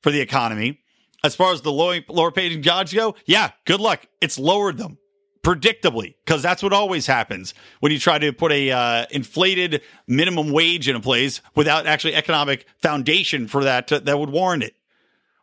[0.02, 0.80] for the economy.
[1.24, 4.06] As far as the low, lower paying jobs go, yeah, good luck.
[4.22, 4.98] It's lowered them
[5.44, 10.52] predictably because that's what always happens when you try to put a uh, inflated minimum
[10.52, 14.76] wage in a place without actually economic foundation for that to, that would warrant it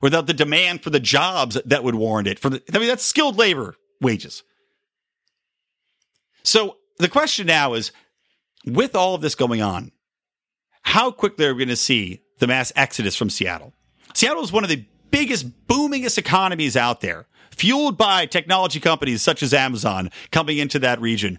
[0.00, 2.38] without the demand for the jobs that would warrant it.
[2.38, 4.42] For the, I mean, that's skilled labor wages.
[6.42, 7.92] So the question now is,
[8.66, 9.92] with all of this going on,
[10.83, 13.72] how quickly are we going to see the mass exodus from Seattle?
[14.14, 19.42] Seattle is one of the biggest, boomingest economies out there, fueled by technology companies such
[19.42, 21.38] as Amazon coming into that region.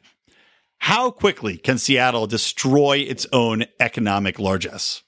[0.80, 5.04] How quickly can Seattle destroy its own economic largesse?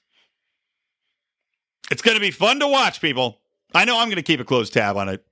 [1.90, 3.40] It's going to be fun to watch, people.
[3.74, 5.24] I know I'm going to keep a close tab on it.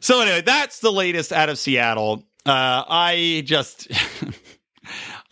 [0.00, 2.24] So, anyway, that's the latest out of Seattle.
[2.44, 3.88] Uh, I just.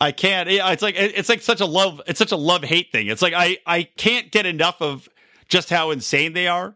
[0.03, 0.49] I can't.
[0.49, 2.01] It's like it's like such a love.
[2.07, 3.07] It's such a love hate thing.
[3.07, 5.07] It's like I I can't get enough of
[5.47, 6.75] just how insane they are,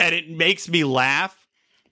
[0.00, 1.36] and it makes me laugh.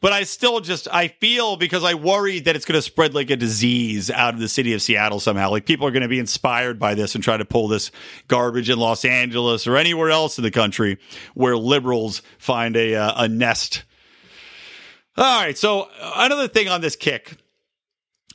[0.01, 3.29] But I still just I feel because I worry that it's going to spread like
[3.29, 5.51] a disease out of the city of Seattle somehow.
[5.51, 7.91] Like people are going to be inspired by this and try to pull this
[8.27, 10.97] garbage in Los Angeles or anywhere else in the country
[11.35, 13.85] where liberals find a uh, a nest.
[15.19, 17.37] All right, so another thing on this kick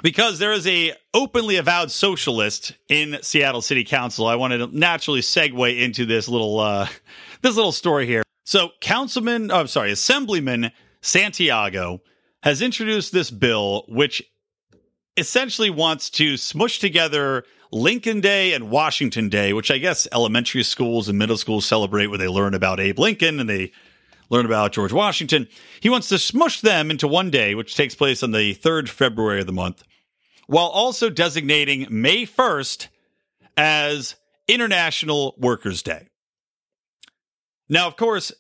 [0.06, 4.28] because there is a openly avowed socialist in Seattle City Council.
[4.28, 6.88] I wanted to naturally segue into this little uh,
[7.42, 8.22] this little story here.
[8.44, 12.04] So, Councilman, oh, I'm sorry, Assemblyman Santiago
[12.44, 14.22] has introduced this bill, which
[15.18, 21.10] essentially wants to smush together Lincoln Day and Washington Day, which I guess elementary schools
[21.10, 23.72] and middle schools celebrate where they learn about Abe Lincoln and they
[24.30, 25.48] learn about George Washington.
[25.80, 29.40] He wants to smush them into one day, which takes place on the 3rd February
[29.40, 29.84] of the month,
[30.48, 32.88] while also designating May 1st
[33.58, 34.16] as
[34.48, 36.08] International Workers' Day.
[37.68, 38.32] Now, of course,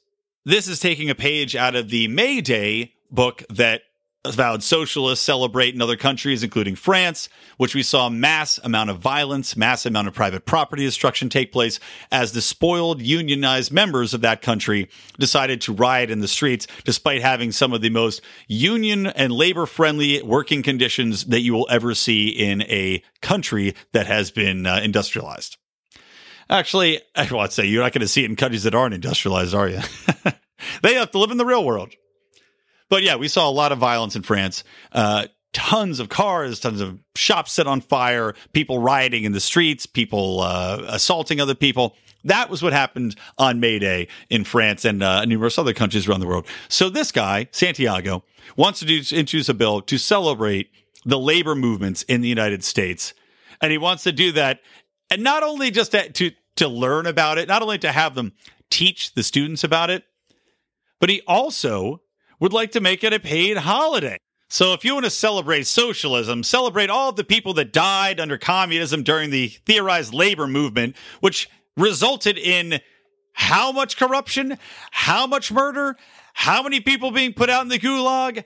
[0.45, 3.81] this is taking a page out of the May Day book that
[4.25, 9.55] avowed socialists celebrate in other countries, including France, which we saw mass amount of violence,
[9.55, 11.79] mass amount of private property destruction take place
[12.11, 17.21] as the spoiled unionized members of that country decided to riot in the streets, despite
[17.21, 21.93] having some of the most union and labor friendly working conditions that you will ever
[21.93, 25.57] see in a country that has been uh, industrialized.
[26.49, 28.93] Actually, I want to say you're not going to see it in countries that aren't
[28.93, 29.79] industrialized, are you?
[30.83, 31.93] they have to live in the real world.
[32.89, 34.63] But yeah, we saw a lot of violence in France.
[34.91, 39.85] Uh, tons of cars, tons of shops set on fire, people rioting in the streets,
[39.85, 41.95] people uh, assaulting other people.
[42.25, 46.19] That was what happened on May Day in France and uh, numerous other countries around
[46.19, 46.47] the world.
[46.69, 48.23] So this guy, Santiago,
[48.57, 50.71] wants to do, introduce a bill to celebrate
[51.05, 53.13] the labor movements in the United States.
[53.61, 54.59] And he wants to do that
[55.09, 58.33] and not only just to, to, to learn about it, not only to have them
[58.69, 60.03] teach the students about it,
[60.99, 62.01] but he also
[62.39, 64.17] would like to make it a paid holiday.
[64.47, 68.37] So if you want to celebrate socialism, celebrate all of the people that died under
[68.37, 72.79] communism during the theorized labor movement, which resulted in
[73.33, 74.57] how much corruption,
[74.91, 75.97] how much murder,
[76.33, 78.43] how many people being put out in the gulag,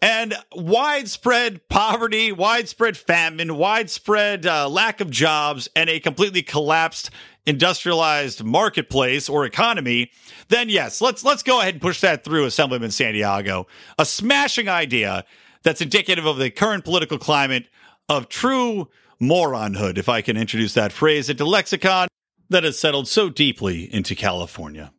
[0.00, 7.10] and widespread poverty, widespread famine, widespread uh, lack of jobs, and a completely collapsed
[7.46, 10.10] industrialized marketplace or economy,
[10.48, 13.66] then yes, let's let's go ahead and push that through Assemblyman Santiago.
[13.98, 15.24] A smashing idea
[15.62, 17.66] that's indicative of the current political climate
[18.08, 18.88] of true
[19.20, 22.08] moronhood, if I can introduce that phrase into lexicon
[22.48, 24.92] that has settled so deeply into California.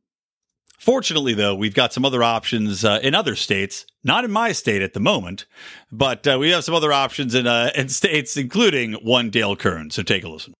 [0.79, 3.85] Fortunately, though, we've got some other options uh, in other states.
[4.03, 5.45] Not in my state at the moment,
[5.91, 9.91] but uh, we have some other options in uh, in states, including one Dale Kern.
[9.91, 10.53] So take a listen.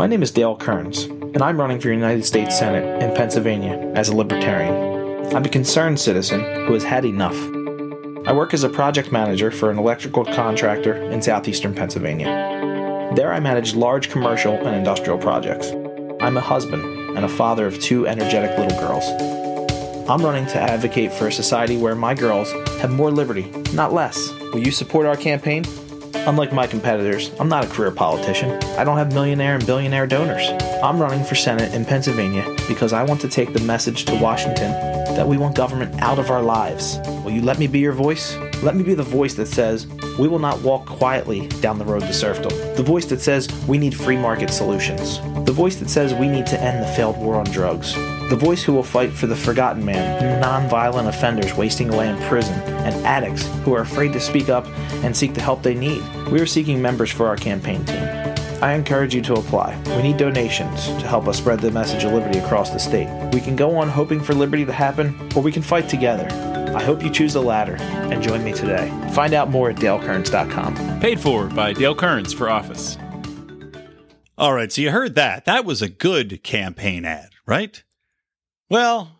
[0.00, 4.08] My name is Dale Kerns, and I'm running for United States Senate in Pennsylvania as
[4.08, 5.36] a Libertarian.
[5.36, 7.36] I'm a concerned citizen who has had enough.
[8.26, 13.12] I work as a project manager for an electrical contractor in southeastern Pennsylvania.
[13.14, 15.70] There, I manage large commercial and industrial projects.
[16.18, 16.82] I'm a husband
[17.14, 19.04] and a father of two energetic little girls.
[20.08, 24.32] I'm running to advocate for a society where my girls have more liberty, not less.
[24.54, 25.66] Will you support our campaign?
[26.26, 28.50] Unlike my competitors, I'm not a career politician.
[28.78, 30.46] I don't have millionaire and billionaire donors.
[30.82, 34.70] I'm running for Senate in Pennsylvania because I want to take the message to Washington
[35.16, 36.98] that we want government out of our lives.
[37.24, 38.36] Will you let me be your voice?
[38.62, 39.86] Let me be the voice that says,
[40.18, 42.50] we will not walk quietly down the road to serfdom.
[42.76, 45.20] The voice that says, we need free market solutions.
[45.46, 47.94] The voice that says, we need to end the failed war on drugs.
[48.30, 52.54] The voice who will fight for the forgotten man, non-violent offenders wasting away in prison,
[52.60, 54.66] and addicts who are afraid to speak up
[55.02, 56.00] and seek the help they need.
[56.30, 58.04] We are seeking members for our campaign team.
[58.62, 59.76] I encourage you to apply.
[59.96, 63.08] We need donations to help us spread the message of liberty across the state.
[63.32, 66.28] We can go on hoping for liberty to happen, or we can fight together.
[66.72, 68.88] I hope you choose the latter and join me today.
[69.12, 71.00] Find out more at dalekerns.com.
[71.00, 72.96] Paid for by Dale Kerns for office.
[74.38, 75.46] All right, so you heard that.
[75.46, 77.82] That was a good campaign ad right?
[78.70, 79.10] Well,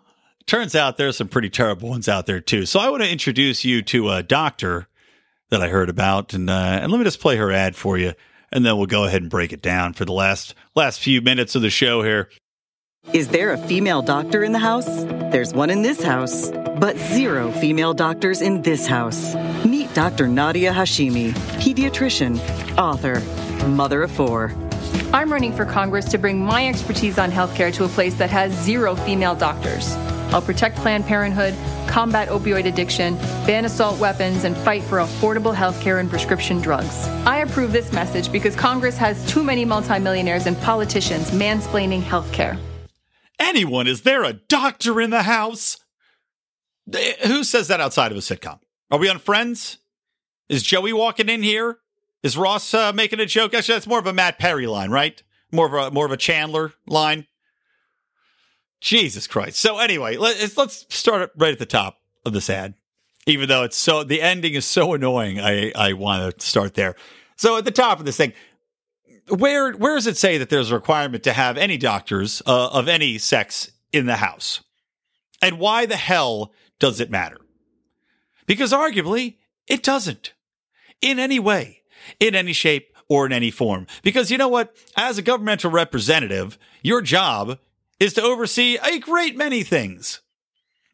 [0.46, 2.66] turns out there's some pretty terrible ones out there too.
[2.66, 4.86] So I want to introduce you to a doctor
[5.51, 8.12] that I heard about, and uh, and let me just play her ad for you,
[8.53, 11.57] and then we'll go ahead and break it down for the last last few minutes
[11.57, 12.30] of the show here.
[13.12, 14.86] Is there a female doctor in the house?
[15.32, 19.34] There's one in this house, but zero female doctors in this house.
[19.64, 20.28] Meet Dr.
[20.28, 22.38] Nadia Hashimi, pediatrician,
[22.78, 23.20] author,
[23.66, 24.55] mother of four.
[25.12, 28.53] I'm running for Congress to bring my expertise on healthcare to a place that has
[28.53, 29.95] zero female doctors.
[30.32, 31.55] I'll protect Planned Parenthood,
[31.88, 33.16] combat opioid addiction,
[33.47, 37.09] ban assault weapons, and fight for affordable healthcare and prescription drugs.
[37.26, 42.57] I approve this message because Congress has too many multimillionaires and politicians mansplaining healthcare.
[43.41, 45.78] Anyone, is there a doctor in the house?
[47.26, 48.61] Who says that outside of a sitcom?
[48.91, 49.78] Are we on Friends?
[50.49, 51.78] Is Joey walking in here?
[52.22, 53.54] Is Ross uh, making a joke?
[53.54, 55.22] Actually, that's more of a Matt Perry line, right?
[55.52, 57.26] More of a more of a Chandler line.
[58.80, 59.58] Jesus Christ.
[59.58, 62.74] So anyway, let's let's start right at the top of this ad.
[63.26, 66.94] Even though it's so the ending is so annoying, I I want to start there.
[67.36, 68.32] So at the top of this thing,
[69.28, 72.88] where where does it say that there's a requirement to have any doctors uh, of
[72.88, 74.62] any sex in the house?
[75.42, 77.38] And why the hell does it matter?
[78.46, 80.32] Because arguably it doesn't
[81.00, 81.79] in any way,
[82.18, 83.86] in any shape or in any form.
[84.02, 84.74] Because you know what?
[84.96, 87.58] As a governmental representative, your job
[87.98, 90.20] is to oversee a great many things.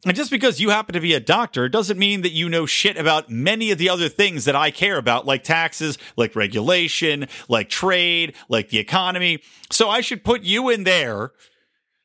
[0.04, 2.96] And just because you happen to be a doctor doesn't mean that you know shit
[2.96, 7.68] about many of the other things that I care about, like taxes, like regulation, like
[7.68, 9.42] trade, like the economy.
[9.70, 11.32] So I should put you in there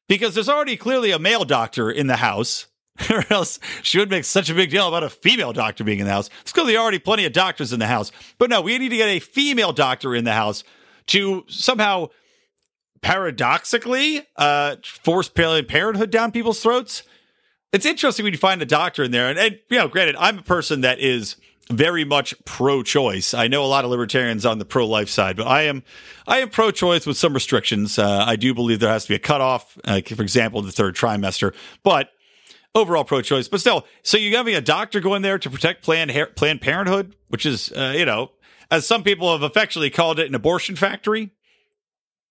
[0.07, 2.66] because there's already clearly a male doctor in the house.
[3.10, 6.06] or else she would make such a big deal about a female doctor being in
[6.06, 6.30] the house.
[6.44, 8.12] There's clearly already plenty of doctors in the house.
[8.38, 10.64] But no, we need to get a female doctor in the house
[11.08, 12.10] to somehow
[13.02, 17.04] paradoxically uh, force parenthood down people's throats.
[17.74, 20.39] It's interesting when you find a doctor in there, and, and you know, granted, I'm
[20.39, 21.38] a person that is
[21.70, 23.34] very much pro-choice.
[23.34, 25.84] I know a lot of libertarians on the pro-life side, but I am
[26.28, 27.98] I am pro-choice with some restrictions.
[27.98, 30.96] Uh, I do believe there has to be a cutoff, uh, for example, the third
[30.96, 32.10] trimester, but
[32.76, 33.47] overall pro-choice.
[33.47, 37.15] But still, so you're having a doctor go in there to protect Planned Planned Parenthood,
[37.28, 38.32] which is uh, you know,
[38.69, 41.32] as some people have affectionately called it, an abortion factory.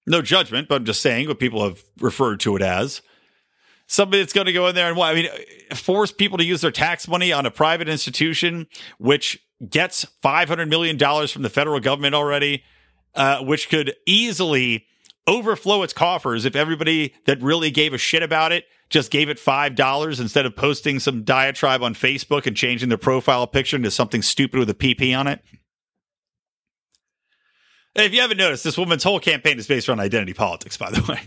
[0.06, 3.02] No judgment, but I'm just saying what people have referred to it as.
[3.86, 5.10] Somebody that's going to go in there and what?
[5.10, 5.28] I mean,
[5.74, 8.66] force people to use their tax money on a private institution,
[8.98, 12.62] which gets $500 million from the federal government already,
[13.14, 14.86] uh, which could easily
[15.30, 19.38] overflow its coffers if everybody that really gave a shit about it just gave it
[19.38, 24.20] $5 instead of posting some diatribe on Facebook and changing their profile picture into something
[24.20, 25.40] stupid with a PP on it.
[27.94, 31.02] If you haven't noticed, this woman's whole campaign is based around identity politics, by the
[31.08, 31.20] way.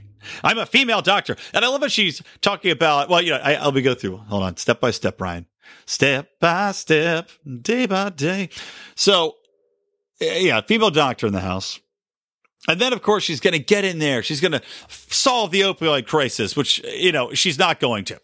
[0.44, 1.36] I'm a female doctor.
[1.54, 4.18] And I love how she's talking about, well, you know, I, I'll be go through,
[4.18, 5.46] hold on, step by step, Brian.
[5.86, 7.30] Step by step,
[7.62, 8.50] day by day.
[8.96, 9.36] So,
[10.20, 11.80] yeah, female doctor in the house.
[12.68, 14.24] And then, of course, she's going to get in there.
[14.24, 18.20] She's going to solve the opioid crisis, which, you know, she's not going to.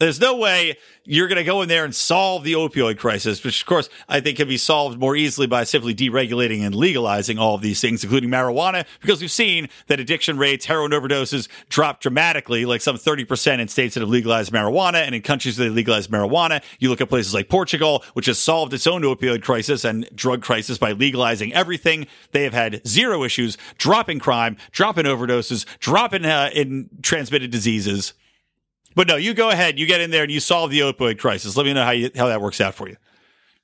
[0.00, 3.62] There's no way you're going to go in there and solve the opioid crisis, which
[3.62, 7.56] of course I think can be solved more easily by simply deregulating and legalizing all
[7.56, 12.64] of these things, including marijuana, because we've seen that addiction rates, heroin overdoses drop dramatically,
[12.64, 15.04] like some 30% in states that have legalized marijuana.
[15.04, 18.38] And in countries that have legalized marijuana, you look at places like Portugal, which has
[18.38, 22.06] solved its own opioid crisis and drug crisis by legalizing everything.
[22.30, 28.14] They have had zero issues, dropping crime, dropping overdoses, dropping uh, in transmitted diseases.
[28.98, 31.56] But no, you go ahead, you get in there and you solve the opioid crisis.
[31.56, 32.96] Let me know how you, how that works out for you.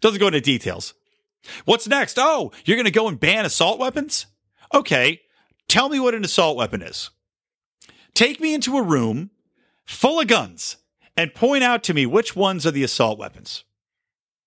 [0.00, 0.94] Doesn't go into details.
[1.64, 2.20] What's next?
[2.20, 4.26] Oh, you're going to go and ban assault weapons?
[4.72, 5.22] Okay.
[5.66, 7.10] Tell me what an assault weapon is.
[8.14, 9.30] Take me into a room
[9.84, 10.76] full of guns
[11.16, 13.64] and point out to me which ones are the assault weapons.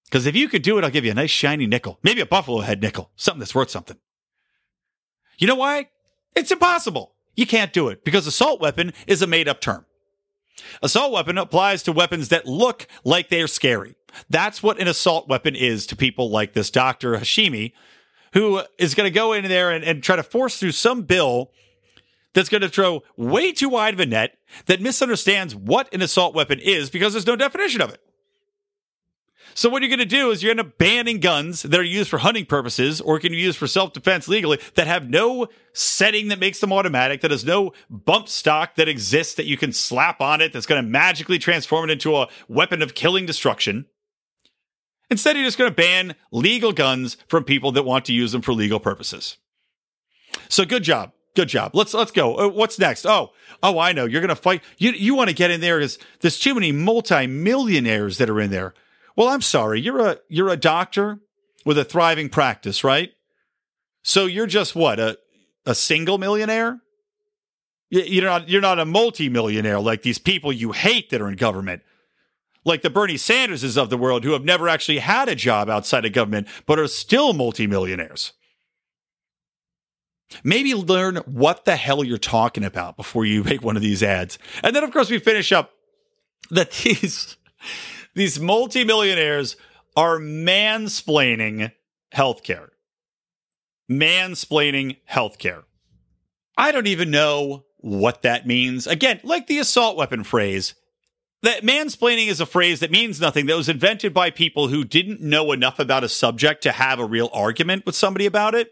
[0.06, 2.26] Because if you could do it, I'll give you a nice shiny nickel, maybe a
[2.26, 3.98] buffalo head nickel, something that's worth something.
[5.38, 5.90] You know why?
[6.34, 7.14] It's impossible.
[7.36, 9.86] You can't do it because assault weapon is a made up term.
[10.82, 13.95] Assault weapon applies to weapons that look like they're scary.
[14.30, 17.14] That's what an assault weapon is to people like this Dr.
[17.14, 17.74] Hashimi,
[18.34, 21.51] who is going to go in there and, and try to force through some bill
[22.34, 24.38] that's going to throw way too wide of a net
[24.68, 28.01] that misunderstands what an assault weapon is because there's no definition of it.
[29.58, 32.12] So what you're going to do is you end up banning guns that are used
[32.12, 36.39] for hunting purposes or can be used for self-defense legally that have no setting that
[36.39, 40.41] makes them automatic, that has no bump stock that exists that you can slap on
[40.41, 43.88] it that's going to magically transform it into a weapon of killing destruction.
[45.10, 48.43] Instead, you're just going to ban legal guns from people that want to use them
[48.43, 49.38] for legal purposes.
[50.49, 51.14] So good job.
[51.36, 51.72] Good job.
[51.74, 52.36] Let's let's go.
[52.38, 53.08] Uh, what's next?
[53.08, 53.32] Oh,
[53.64, 54.05] oh, I know.
[54.05, 54.62] You're going to fight.
[54.78, 58.51] You you want to get in there because there's too many multimillionaires that are in
[58.51, 58.76] there.
[59.18, 59.82] Well, I'm sorry.
[59.82, 61.20] You're a you're a doctor
[61.65, 63.11] with a thriving practice, right?
[64.03, 65.18] So you're just what a
[65.65, 66.80] a single millionaire.
[67.89, 71.82] You're not you're not a multimillionaire like these people you hate that are in government,
[72.63, 76.05] like the Bernie Sanderses of the world who have never actually had a job outside
[76.05, 78.34] of government but are still multimillionaires.
[80.43, 84.38] Maybe learn what the hell you're talking about before you make one of these ads.
[84.63, 85.72] And then, of course, we finish up
[86.51, 87.38] that these,
[88.18, 89.55] these multimillionaires
[89.95, 91.72] are mansplaining
[92.13, 92.70] healthcare.
[93.89, 95.63] Mansplaining healthcare.
[96.57, 98.88] I don't even know what that means.
[98.88, 100.74] Again, like the assault weapon phrase,
[101.43, 105.22] that mansplaining is a phrase that means nothing that was invented by people who didn't
[105.22, 108.72] know enough about a subject to have a real argument with somebody about it.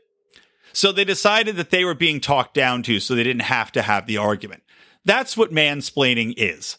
[0.74, 3.84] So they decided that they were being talked down to, so they didn't have to
[3.84, 4.64] have the argument.
[5.06, 6.78] That's what mansplaining is.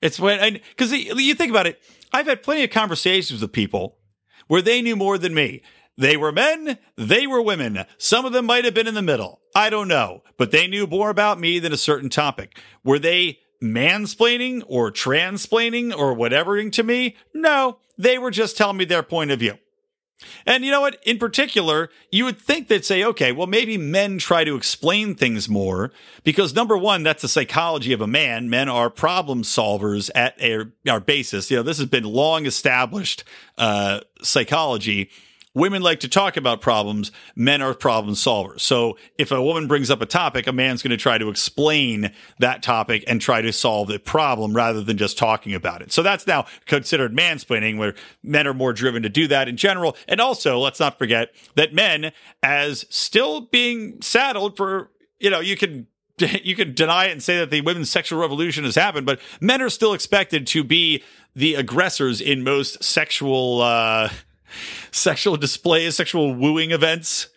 [0.00, 1.80] It's when, because you think about it,
[2.12, 3.98] I've had plenty of conversations with people
[4.46, 5.62] where they knew more than me.
[5.96, 7.84] They were men, they were women.
[7.98, 9.40] Some of them might have been in the middle.
[9.54, 12.60] I don't know, but they knew more about me than a certain topic.
[12.82, 17.16] Were they mansplaining or transplaining or whatevering to me?
[17.32, 19.58] No, they were just telling me their point of view.
[20.46, 20.98] And you know what?
[21.04, 25.48] In particular, you would think they'd say, okay, well, maybe men try to explain things
[25.48, 28.50] more because number one, that's the psychology of a man.
[28.50, 31.50] Men are problem solvers at our, our basis.
[31.50, 33.24] You know, this has been long established,
[33.58, 35.10] uh, psychology
[35.54, 37.12] Women like to talk about problems.
[37.36, 38.60] Men are problem solvers.
[38.60, 42.12] So if a woman brings up a topic, a man's going to try to explain
[42.40, 45.92] that topic and try to solve the problem rather than just talking about it.
[45.92, 49.96] So that's now considered mansplaining where men are more driven to do that in general.
[50.08, 54.90] And also, let's not forget that men, as still being saddled for,
[55.20, 55.86] you know, you can
[56.18, 59.60] you can deny it and say that the women's sexual revolution has happened, but men
[59.60, 61.02] are still expected to be
[61.34, 64.08] the aggressors in most sexual uh,
[64.90, 67.28] sexual displays, sexual wooing events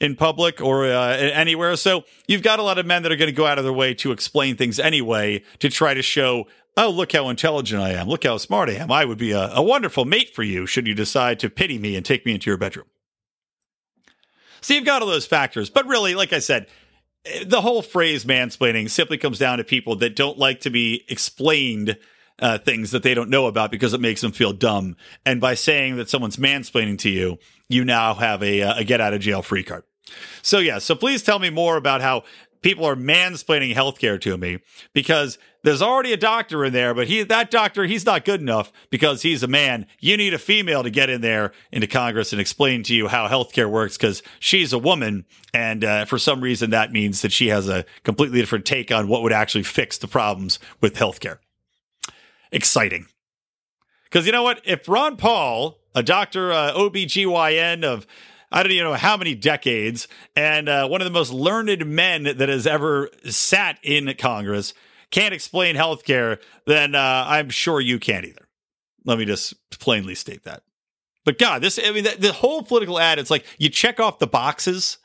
[0.00, 1.76] in public or uh, anywhere.
[1.76, 3.72] So you've got a lot of men that are going to go out of their
[3.72, 6.46] way to explain things anyway to try to show,
[6.76, 8.08] oh, look how intelligent I am.
[8.08, 8.90] Look how smart I am.
[8.90, 11.96] I would be a, a wonderful mate for you should you decide to pity me
[11.96, 12.86] and take me into your bedroom.
[14.60, 15.70] So you've got all those factors.
[15.70, 16.66] But really, like I said,
[17.44, 21.96] the whole phrase mansplaining simply comes down to people that don't like to be explained
[22.38, 24.96] uh, things that they don't know about because it makes them feel dumb.
[25.24, 29.00] And by saying that someone's mansplaining to you, you now have a, uh, a get
[29.00, 29.84] out of jail free card.
[30.42, 32.24] So yeah, so please tell me more about how
[32.60, 34.58] people are mansplaining healthcare to me
[34.92, 38.70] because there's already a doctor in there, but he that doctor he's not good enough
[38.90, 39.86] because he's a man.
[40.00, 43.28] You need a female to get in there into Congress and explain to you how
[43.28, 45.24] healthcare works because she's a woman,
[45.54, 49.08] and uh, for some reason that means that she has a completely different take on
[49.08, 51.38] what would actually fix the problems with healthcare
[52.54, 53.06] exciting.
[54.04, 54.62] Because you know what?
[54.64, 58.06] If Ron Paul, a doctor, uh, OBGYN of
[58.52, 62.22] I don't even know how many decades, and uh, one of the most learned men
[62.22, 64.74] that has ever sat in Congress
[65.10, 68.46] can't explain healthcare, then uh, I'm sure you can't either.
[69.04, 70.62] Let me just plainly state that.
[71.24, 74.20] But God, this, I mean, the, the whole political ad, it's like you check off
[74.20, 74.98] the boxes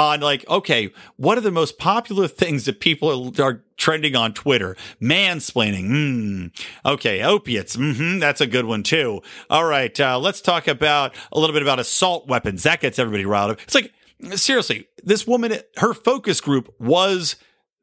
[0.00, 4.32] on like, okay, what are the most popular things that people are, are trending on
[4.32, 4.74] Twitter?
[5.00, 5.90] Mansplaining.
[5.90, 6.64] Mm.
[6.86, 7.22] Okay.
[7.22, 7.76] Opiates.
[7.76, 8.18] Mm-hmm.
[8.18, 9.20] That's a good one too.
[9.50, 9.98] All right.
[10.00, 12.62] Uh, let's talk about a little bit about assault weapons.
[12.62, 13.60] That gets everybody riled up.
[13.62, 13.92] It's like,
[14.36, 17.36] seriously, this woman, her focus group was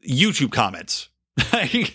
[0.08, 1.10] YouTube comments.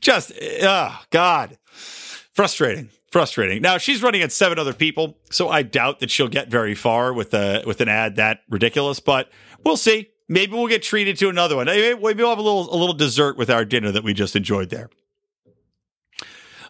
[0.00, 0.32] Just,
[0.62, 3.62] oh God, frustrating frustrating.
[3.62, 7.12] Now she's running at seven other people, so I doubt that she'll get very far
[7.12, 8.98] with a with an ad that ridiculous.
[8.98, 9.30] But
[9.64, 10.10] we'll see.
[10.28, 11.66] Maybe we'll get treated to another one.
[11.66, 14.70] Maybe we'll have a little a little dessert with our dinner that we just enjoyed
[14.70, 14.90] there.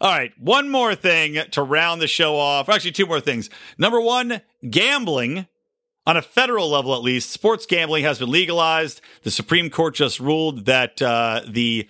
[0.03, 2.68] All right, one more thing to round the show off.
[2.68, 3.49] Actually, two more things.
[3.78, 5.47] Number one, gambling.
[6.07, 9.01] On a federal level, at least, sports gambling has been legalized.
[9.22, 11.88] The Supreme Court just ruled that uh, the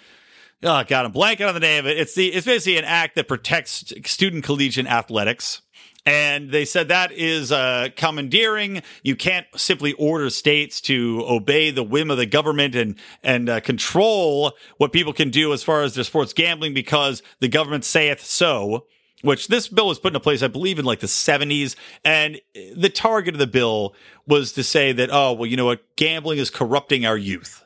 [0.64, 1.98] oh god, I'm blanking on the name of it.
[1.98, 5.62] It's the it's basically an act that protects student collegiate athletics.
[6.06, 8.82] And they said that is uh, commandeering.
[9.02, 13.60] You can't simply order states to obey the whim of the government and and uh,
[13.60, 18.20] control what people can do as far as their sports gambling because the government saith
[18.20, 18.86] so.
[19.22, 21.76] Which this bill was put into place, I believe, in like the 70s.
[22.04, 22.42] And
[22.76, 23.94] the target of the bill
[24.26, 25.82] was to say that, oh, well, you know what?
[25.96, 27.63] Gambling is corrupting our youth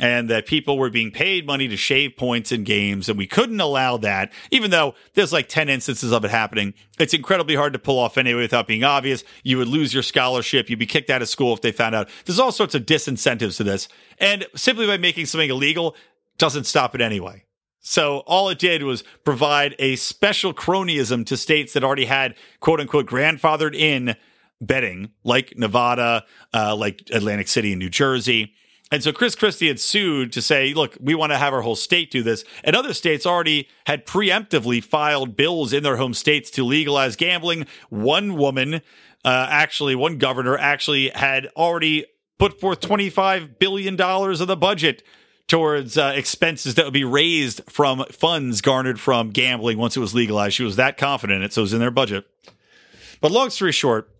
[0.00, 3.60] and that people were being paid money to shave points in games, and we couldn't
[3.60, 6.72] allow that, even though there's like 10 instances of it happening.
[6.98, 9.22] It's incredibly hard to pull off anyway without being obvious.
[9.42, 12.08] You would lose your scholarship, you'd be kicked out of school if they found out.
[12.24, 13.88] There's all sorts of disincentives to this,
[14.18, 15.94] and simply by making something illegal
[16.38, 17.44] doesn't stop it anyway.
[17.80, 22.80] So all it did was provide a special cronyism to states that already had quote
[22.80, 24.16] unquote grandfathered in
[24.60, 26.24] betting, like Nevada,
[26.54, 28.54] uh, like Atlantic City and New Jersey.
[28.92, 31.76] And so Chris Christie had sued to say, look, we want to have our whole
[31.76, 32.44] state do this.
[32.62, 37.66] And other states already had preemptively filed bills in their home states to legalize gambling.
[37.88, 38.82] One woman,
[39.24, 42.04] uh, actually, one governor actually had already
[42.38, 45.02] put forth $25 billion of the budget
[45.48, 50.14] towards uh, expenses that would be raised from funds garnered from gambling once it was
[50.14, 50.54] legalized.
[50.54, 52.26] She was that confident in it, so it was in their budget.
[53.22, 54.10] But long story short,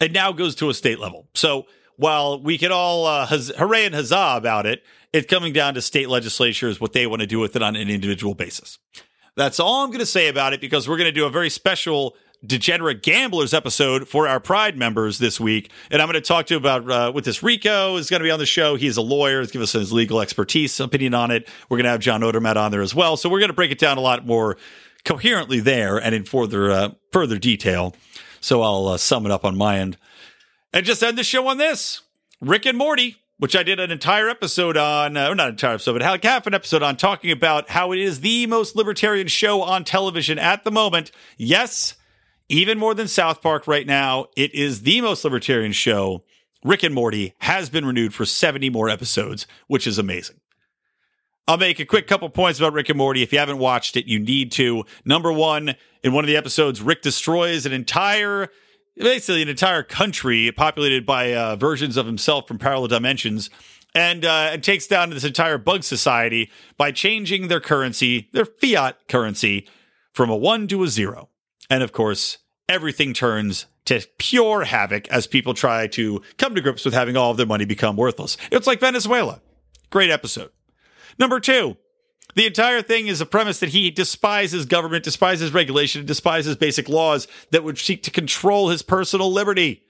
[0.00, 1.28] it now goes to a state level.
[1.34, 1.66] So
[2.00, 4.82] while we can all uh, hooray and huzzah about it,
[5.12, 7.90] it's coming down to state legislatures what they want to do with it on an
[7.90, 8.78] individual basis.
[9.36, 11.50] That's all I'm going to say about it because we're going to do a very
[11.50, 16.46] special degenerate gamblers episode for our pride members this week and i'm going to talk
[16.46, 18.76] to you about uh, with this rico is going to be on the show.
[18.76, 21.46] He's a lawyer he's give us his legal expertise opinion on it.
[21.68, 23.72] We're going to have john odermatt on there as well so we're going to break
[23.72, 24.56] it down a lot more
[25.04, 27.94] coherently there and in further uh, further detail.
[28.40, 29.98] So i'll uh, sum it up on my end
[30.72, 32.02] and just end the show on this
[32.40, 35.72] rick and morty which I did an entire episode on, uh, or not an entire
[35.72, 39.28] episode, but like half an episode on talking about how it is the most libertarian
[39.28, 41.10] show on television at the moment.
[41.38, 41.94] Yes,
[42.50, 46.22] even more than South Park right now, it is the most libertarian show.
[46.62, 50.36] Rick and Morty has been renewed for 70 more episodes, which is amazing.
[51.48, 53.22] I'll make a quick couple points about Rick and Morty.
[53.22, 54.84] If you haven't watched it, you need to.
[55.06, 58.48] Number one, in one of the episodes, Rick destroys an entire,
[58.96, 63.50] basically an entire country populated by uh, versions of himself from parallel dimensions
[63.94, 69.66] and uh, takes down this entire bug society by changing their currency, their fiat currency,
[70.12, 71.28] from a one to a zero.
[71.68, 72.38] And of course,
[72.68, 77.30] everything turns to pure havoc as people try to come to grips with having all
[77.30, 78.36] of their money become worthless.
[78.52, 79.40] It's like Venezuela.
[79.90, 80.50] Great episode.
[81.18, 81.76] Number two,
[82.34, 87.26] the entire thing is a premise that he despises government, despises regulation, despises basic laws
[87.50, 89.82] that would seek to control his personal liberty.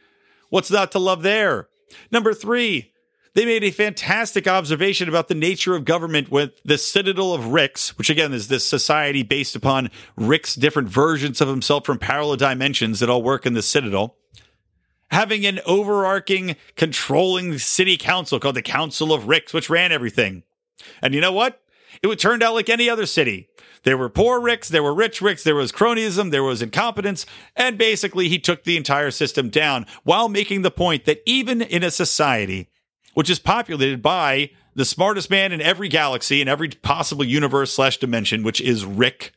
[0.48, 1.68] What's not to love there?
[2.10, 2.92] Number three,
[3.34, 7.96] they made a fantastic observation about the nature of government with the Citadel of Ricks,
[7.96, 13.00] which again is this society based upon Rick's different versions of himself from parallel dimensions
[13.00, 14.16] that all work in the Citadel.
[15.12, 20.44] Having an overarching, controlling city council called the Council of Ricks, which ran everything.
[21.02, 21.60] And you know what?
[22.02, 23.48] It would turned out like any other city.
[23.82, 27.24] There were poor Ricks, there were rich Ricks, there was cronyism, there was incompetence,
[27.56, 31.82] and basically he took the entire system down while making the point that even in
[31.82, 32.68] a society
[33.14, 37.96] which is populated by the smartest man in every galaxy and every possible universe slash
[37.96, 39.32] dimension, which is Rick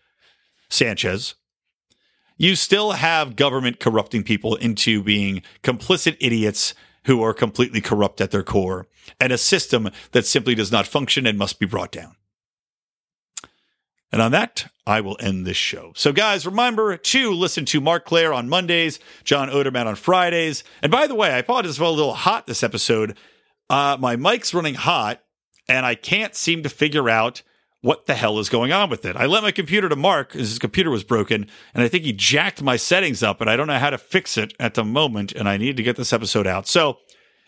[0.69, 1.35] Sanchez.
[2.37, 6.73] You still have government corrupting people into being complicit idiots
[7.05, 8.87] who are completely corrupt at their core,
[9.19, 12.15] and a system that simply does not function and must be brought down.
[14.13, 15.91] And on that, I will end this show.
[15.95, 20.63] So, guys, remember to listen to Marc Clair on Mondays, John Odermatt on Fridays.
[20.83, 23.17] And by the way, I apologize for a little hot this episode.
[23.71, 25.23] Uh, my mic's running hot
[25.67, 27.41] and I can't seem to figure out
[27.81, 29.15] what the hell is going on with it.
[29.15, 32.13] I let my computer to Marc because his computer was broken and I think he
[32.13, 35.31] jacked my settings up and I don't know how to fix it at the moment
[35.31, 36.67] and I need to get this episode out.
[36.67, 36.99] So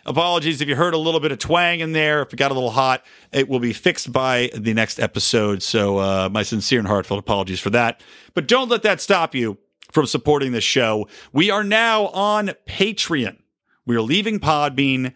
[0.05, 2.21] apologies if you heard a little bit of twang in there.
[2.21, 5.63] If it got a little hot, it will be fixed by the next episode.
[5.63, 8.01] So uh, my sincere and heartfelt apologies for that.
[8.33, 9.57] But don't let that stop you
[9.91, 11.07] from supporting this show.
[11.31, 13.37] We are now on Patreon.
[13.85, 15.13] We are leaving Podbean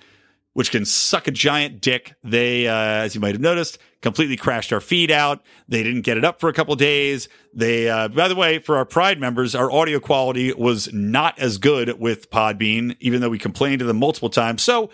[0.59, 2.15] which can suck a giant dick.
[2.21, 5.41] They, uh, as you might have noticed, completely crashed our feed out.
[5.69, 7.29] They didn't get it up for a couple days.
[7.53, 11.59] They, uh, by the way, for our Pride members, our audio quality was not as
[11.59, 14.61] good with Podbean, even though we complained to them multiple times.
[14.61, 14.89] So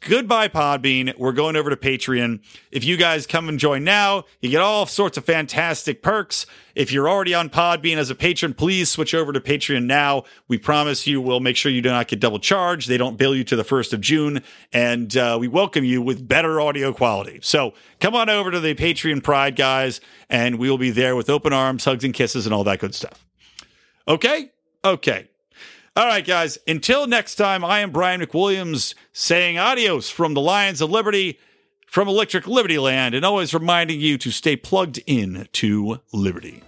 [0.00, 1.16] goodbye podbean.
[1.18, 2.40] We're going over to patreon.
[2.70, 6.46] If you guys come and join now you get all sorts of fantastic perks.
[6.74, 10.24] If you're already on podbean as a patron please switch over to patreon now.
[10.48, 12.88] We promise you we'll make sure you do not get double charged.
[12.88, 14.42] They don't bill you to the 1st of june
[14.72, 17.40] and uh, we welcome you with better audio quality.
[17.42, 21.28] So come on over to the patreon pride guys and we will be there with
[21.28, 23.26] open arms hugs and kisses and all that good stuff.
[24.08, 24.50] Okay?
[24.84, 25.29] Okay
[25.96, 26.58] all right, guys.
[26.66, 31.38] Until next time, I am Brian McWilliams saying adios from the Lions of Liberty,
[31.86, 36.62] from Electric Liberty Land, and always reminding you to stay plugged in to Liberty.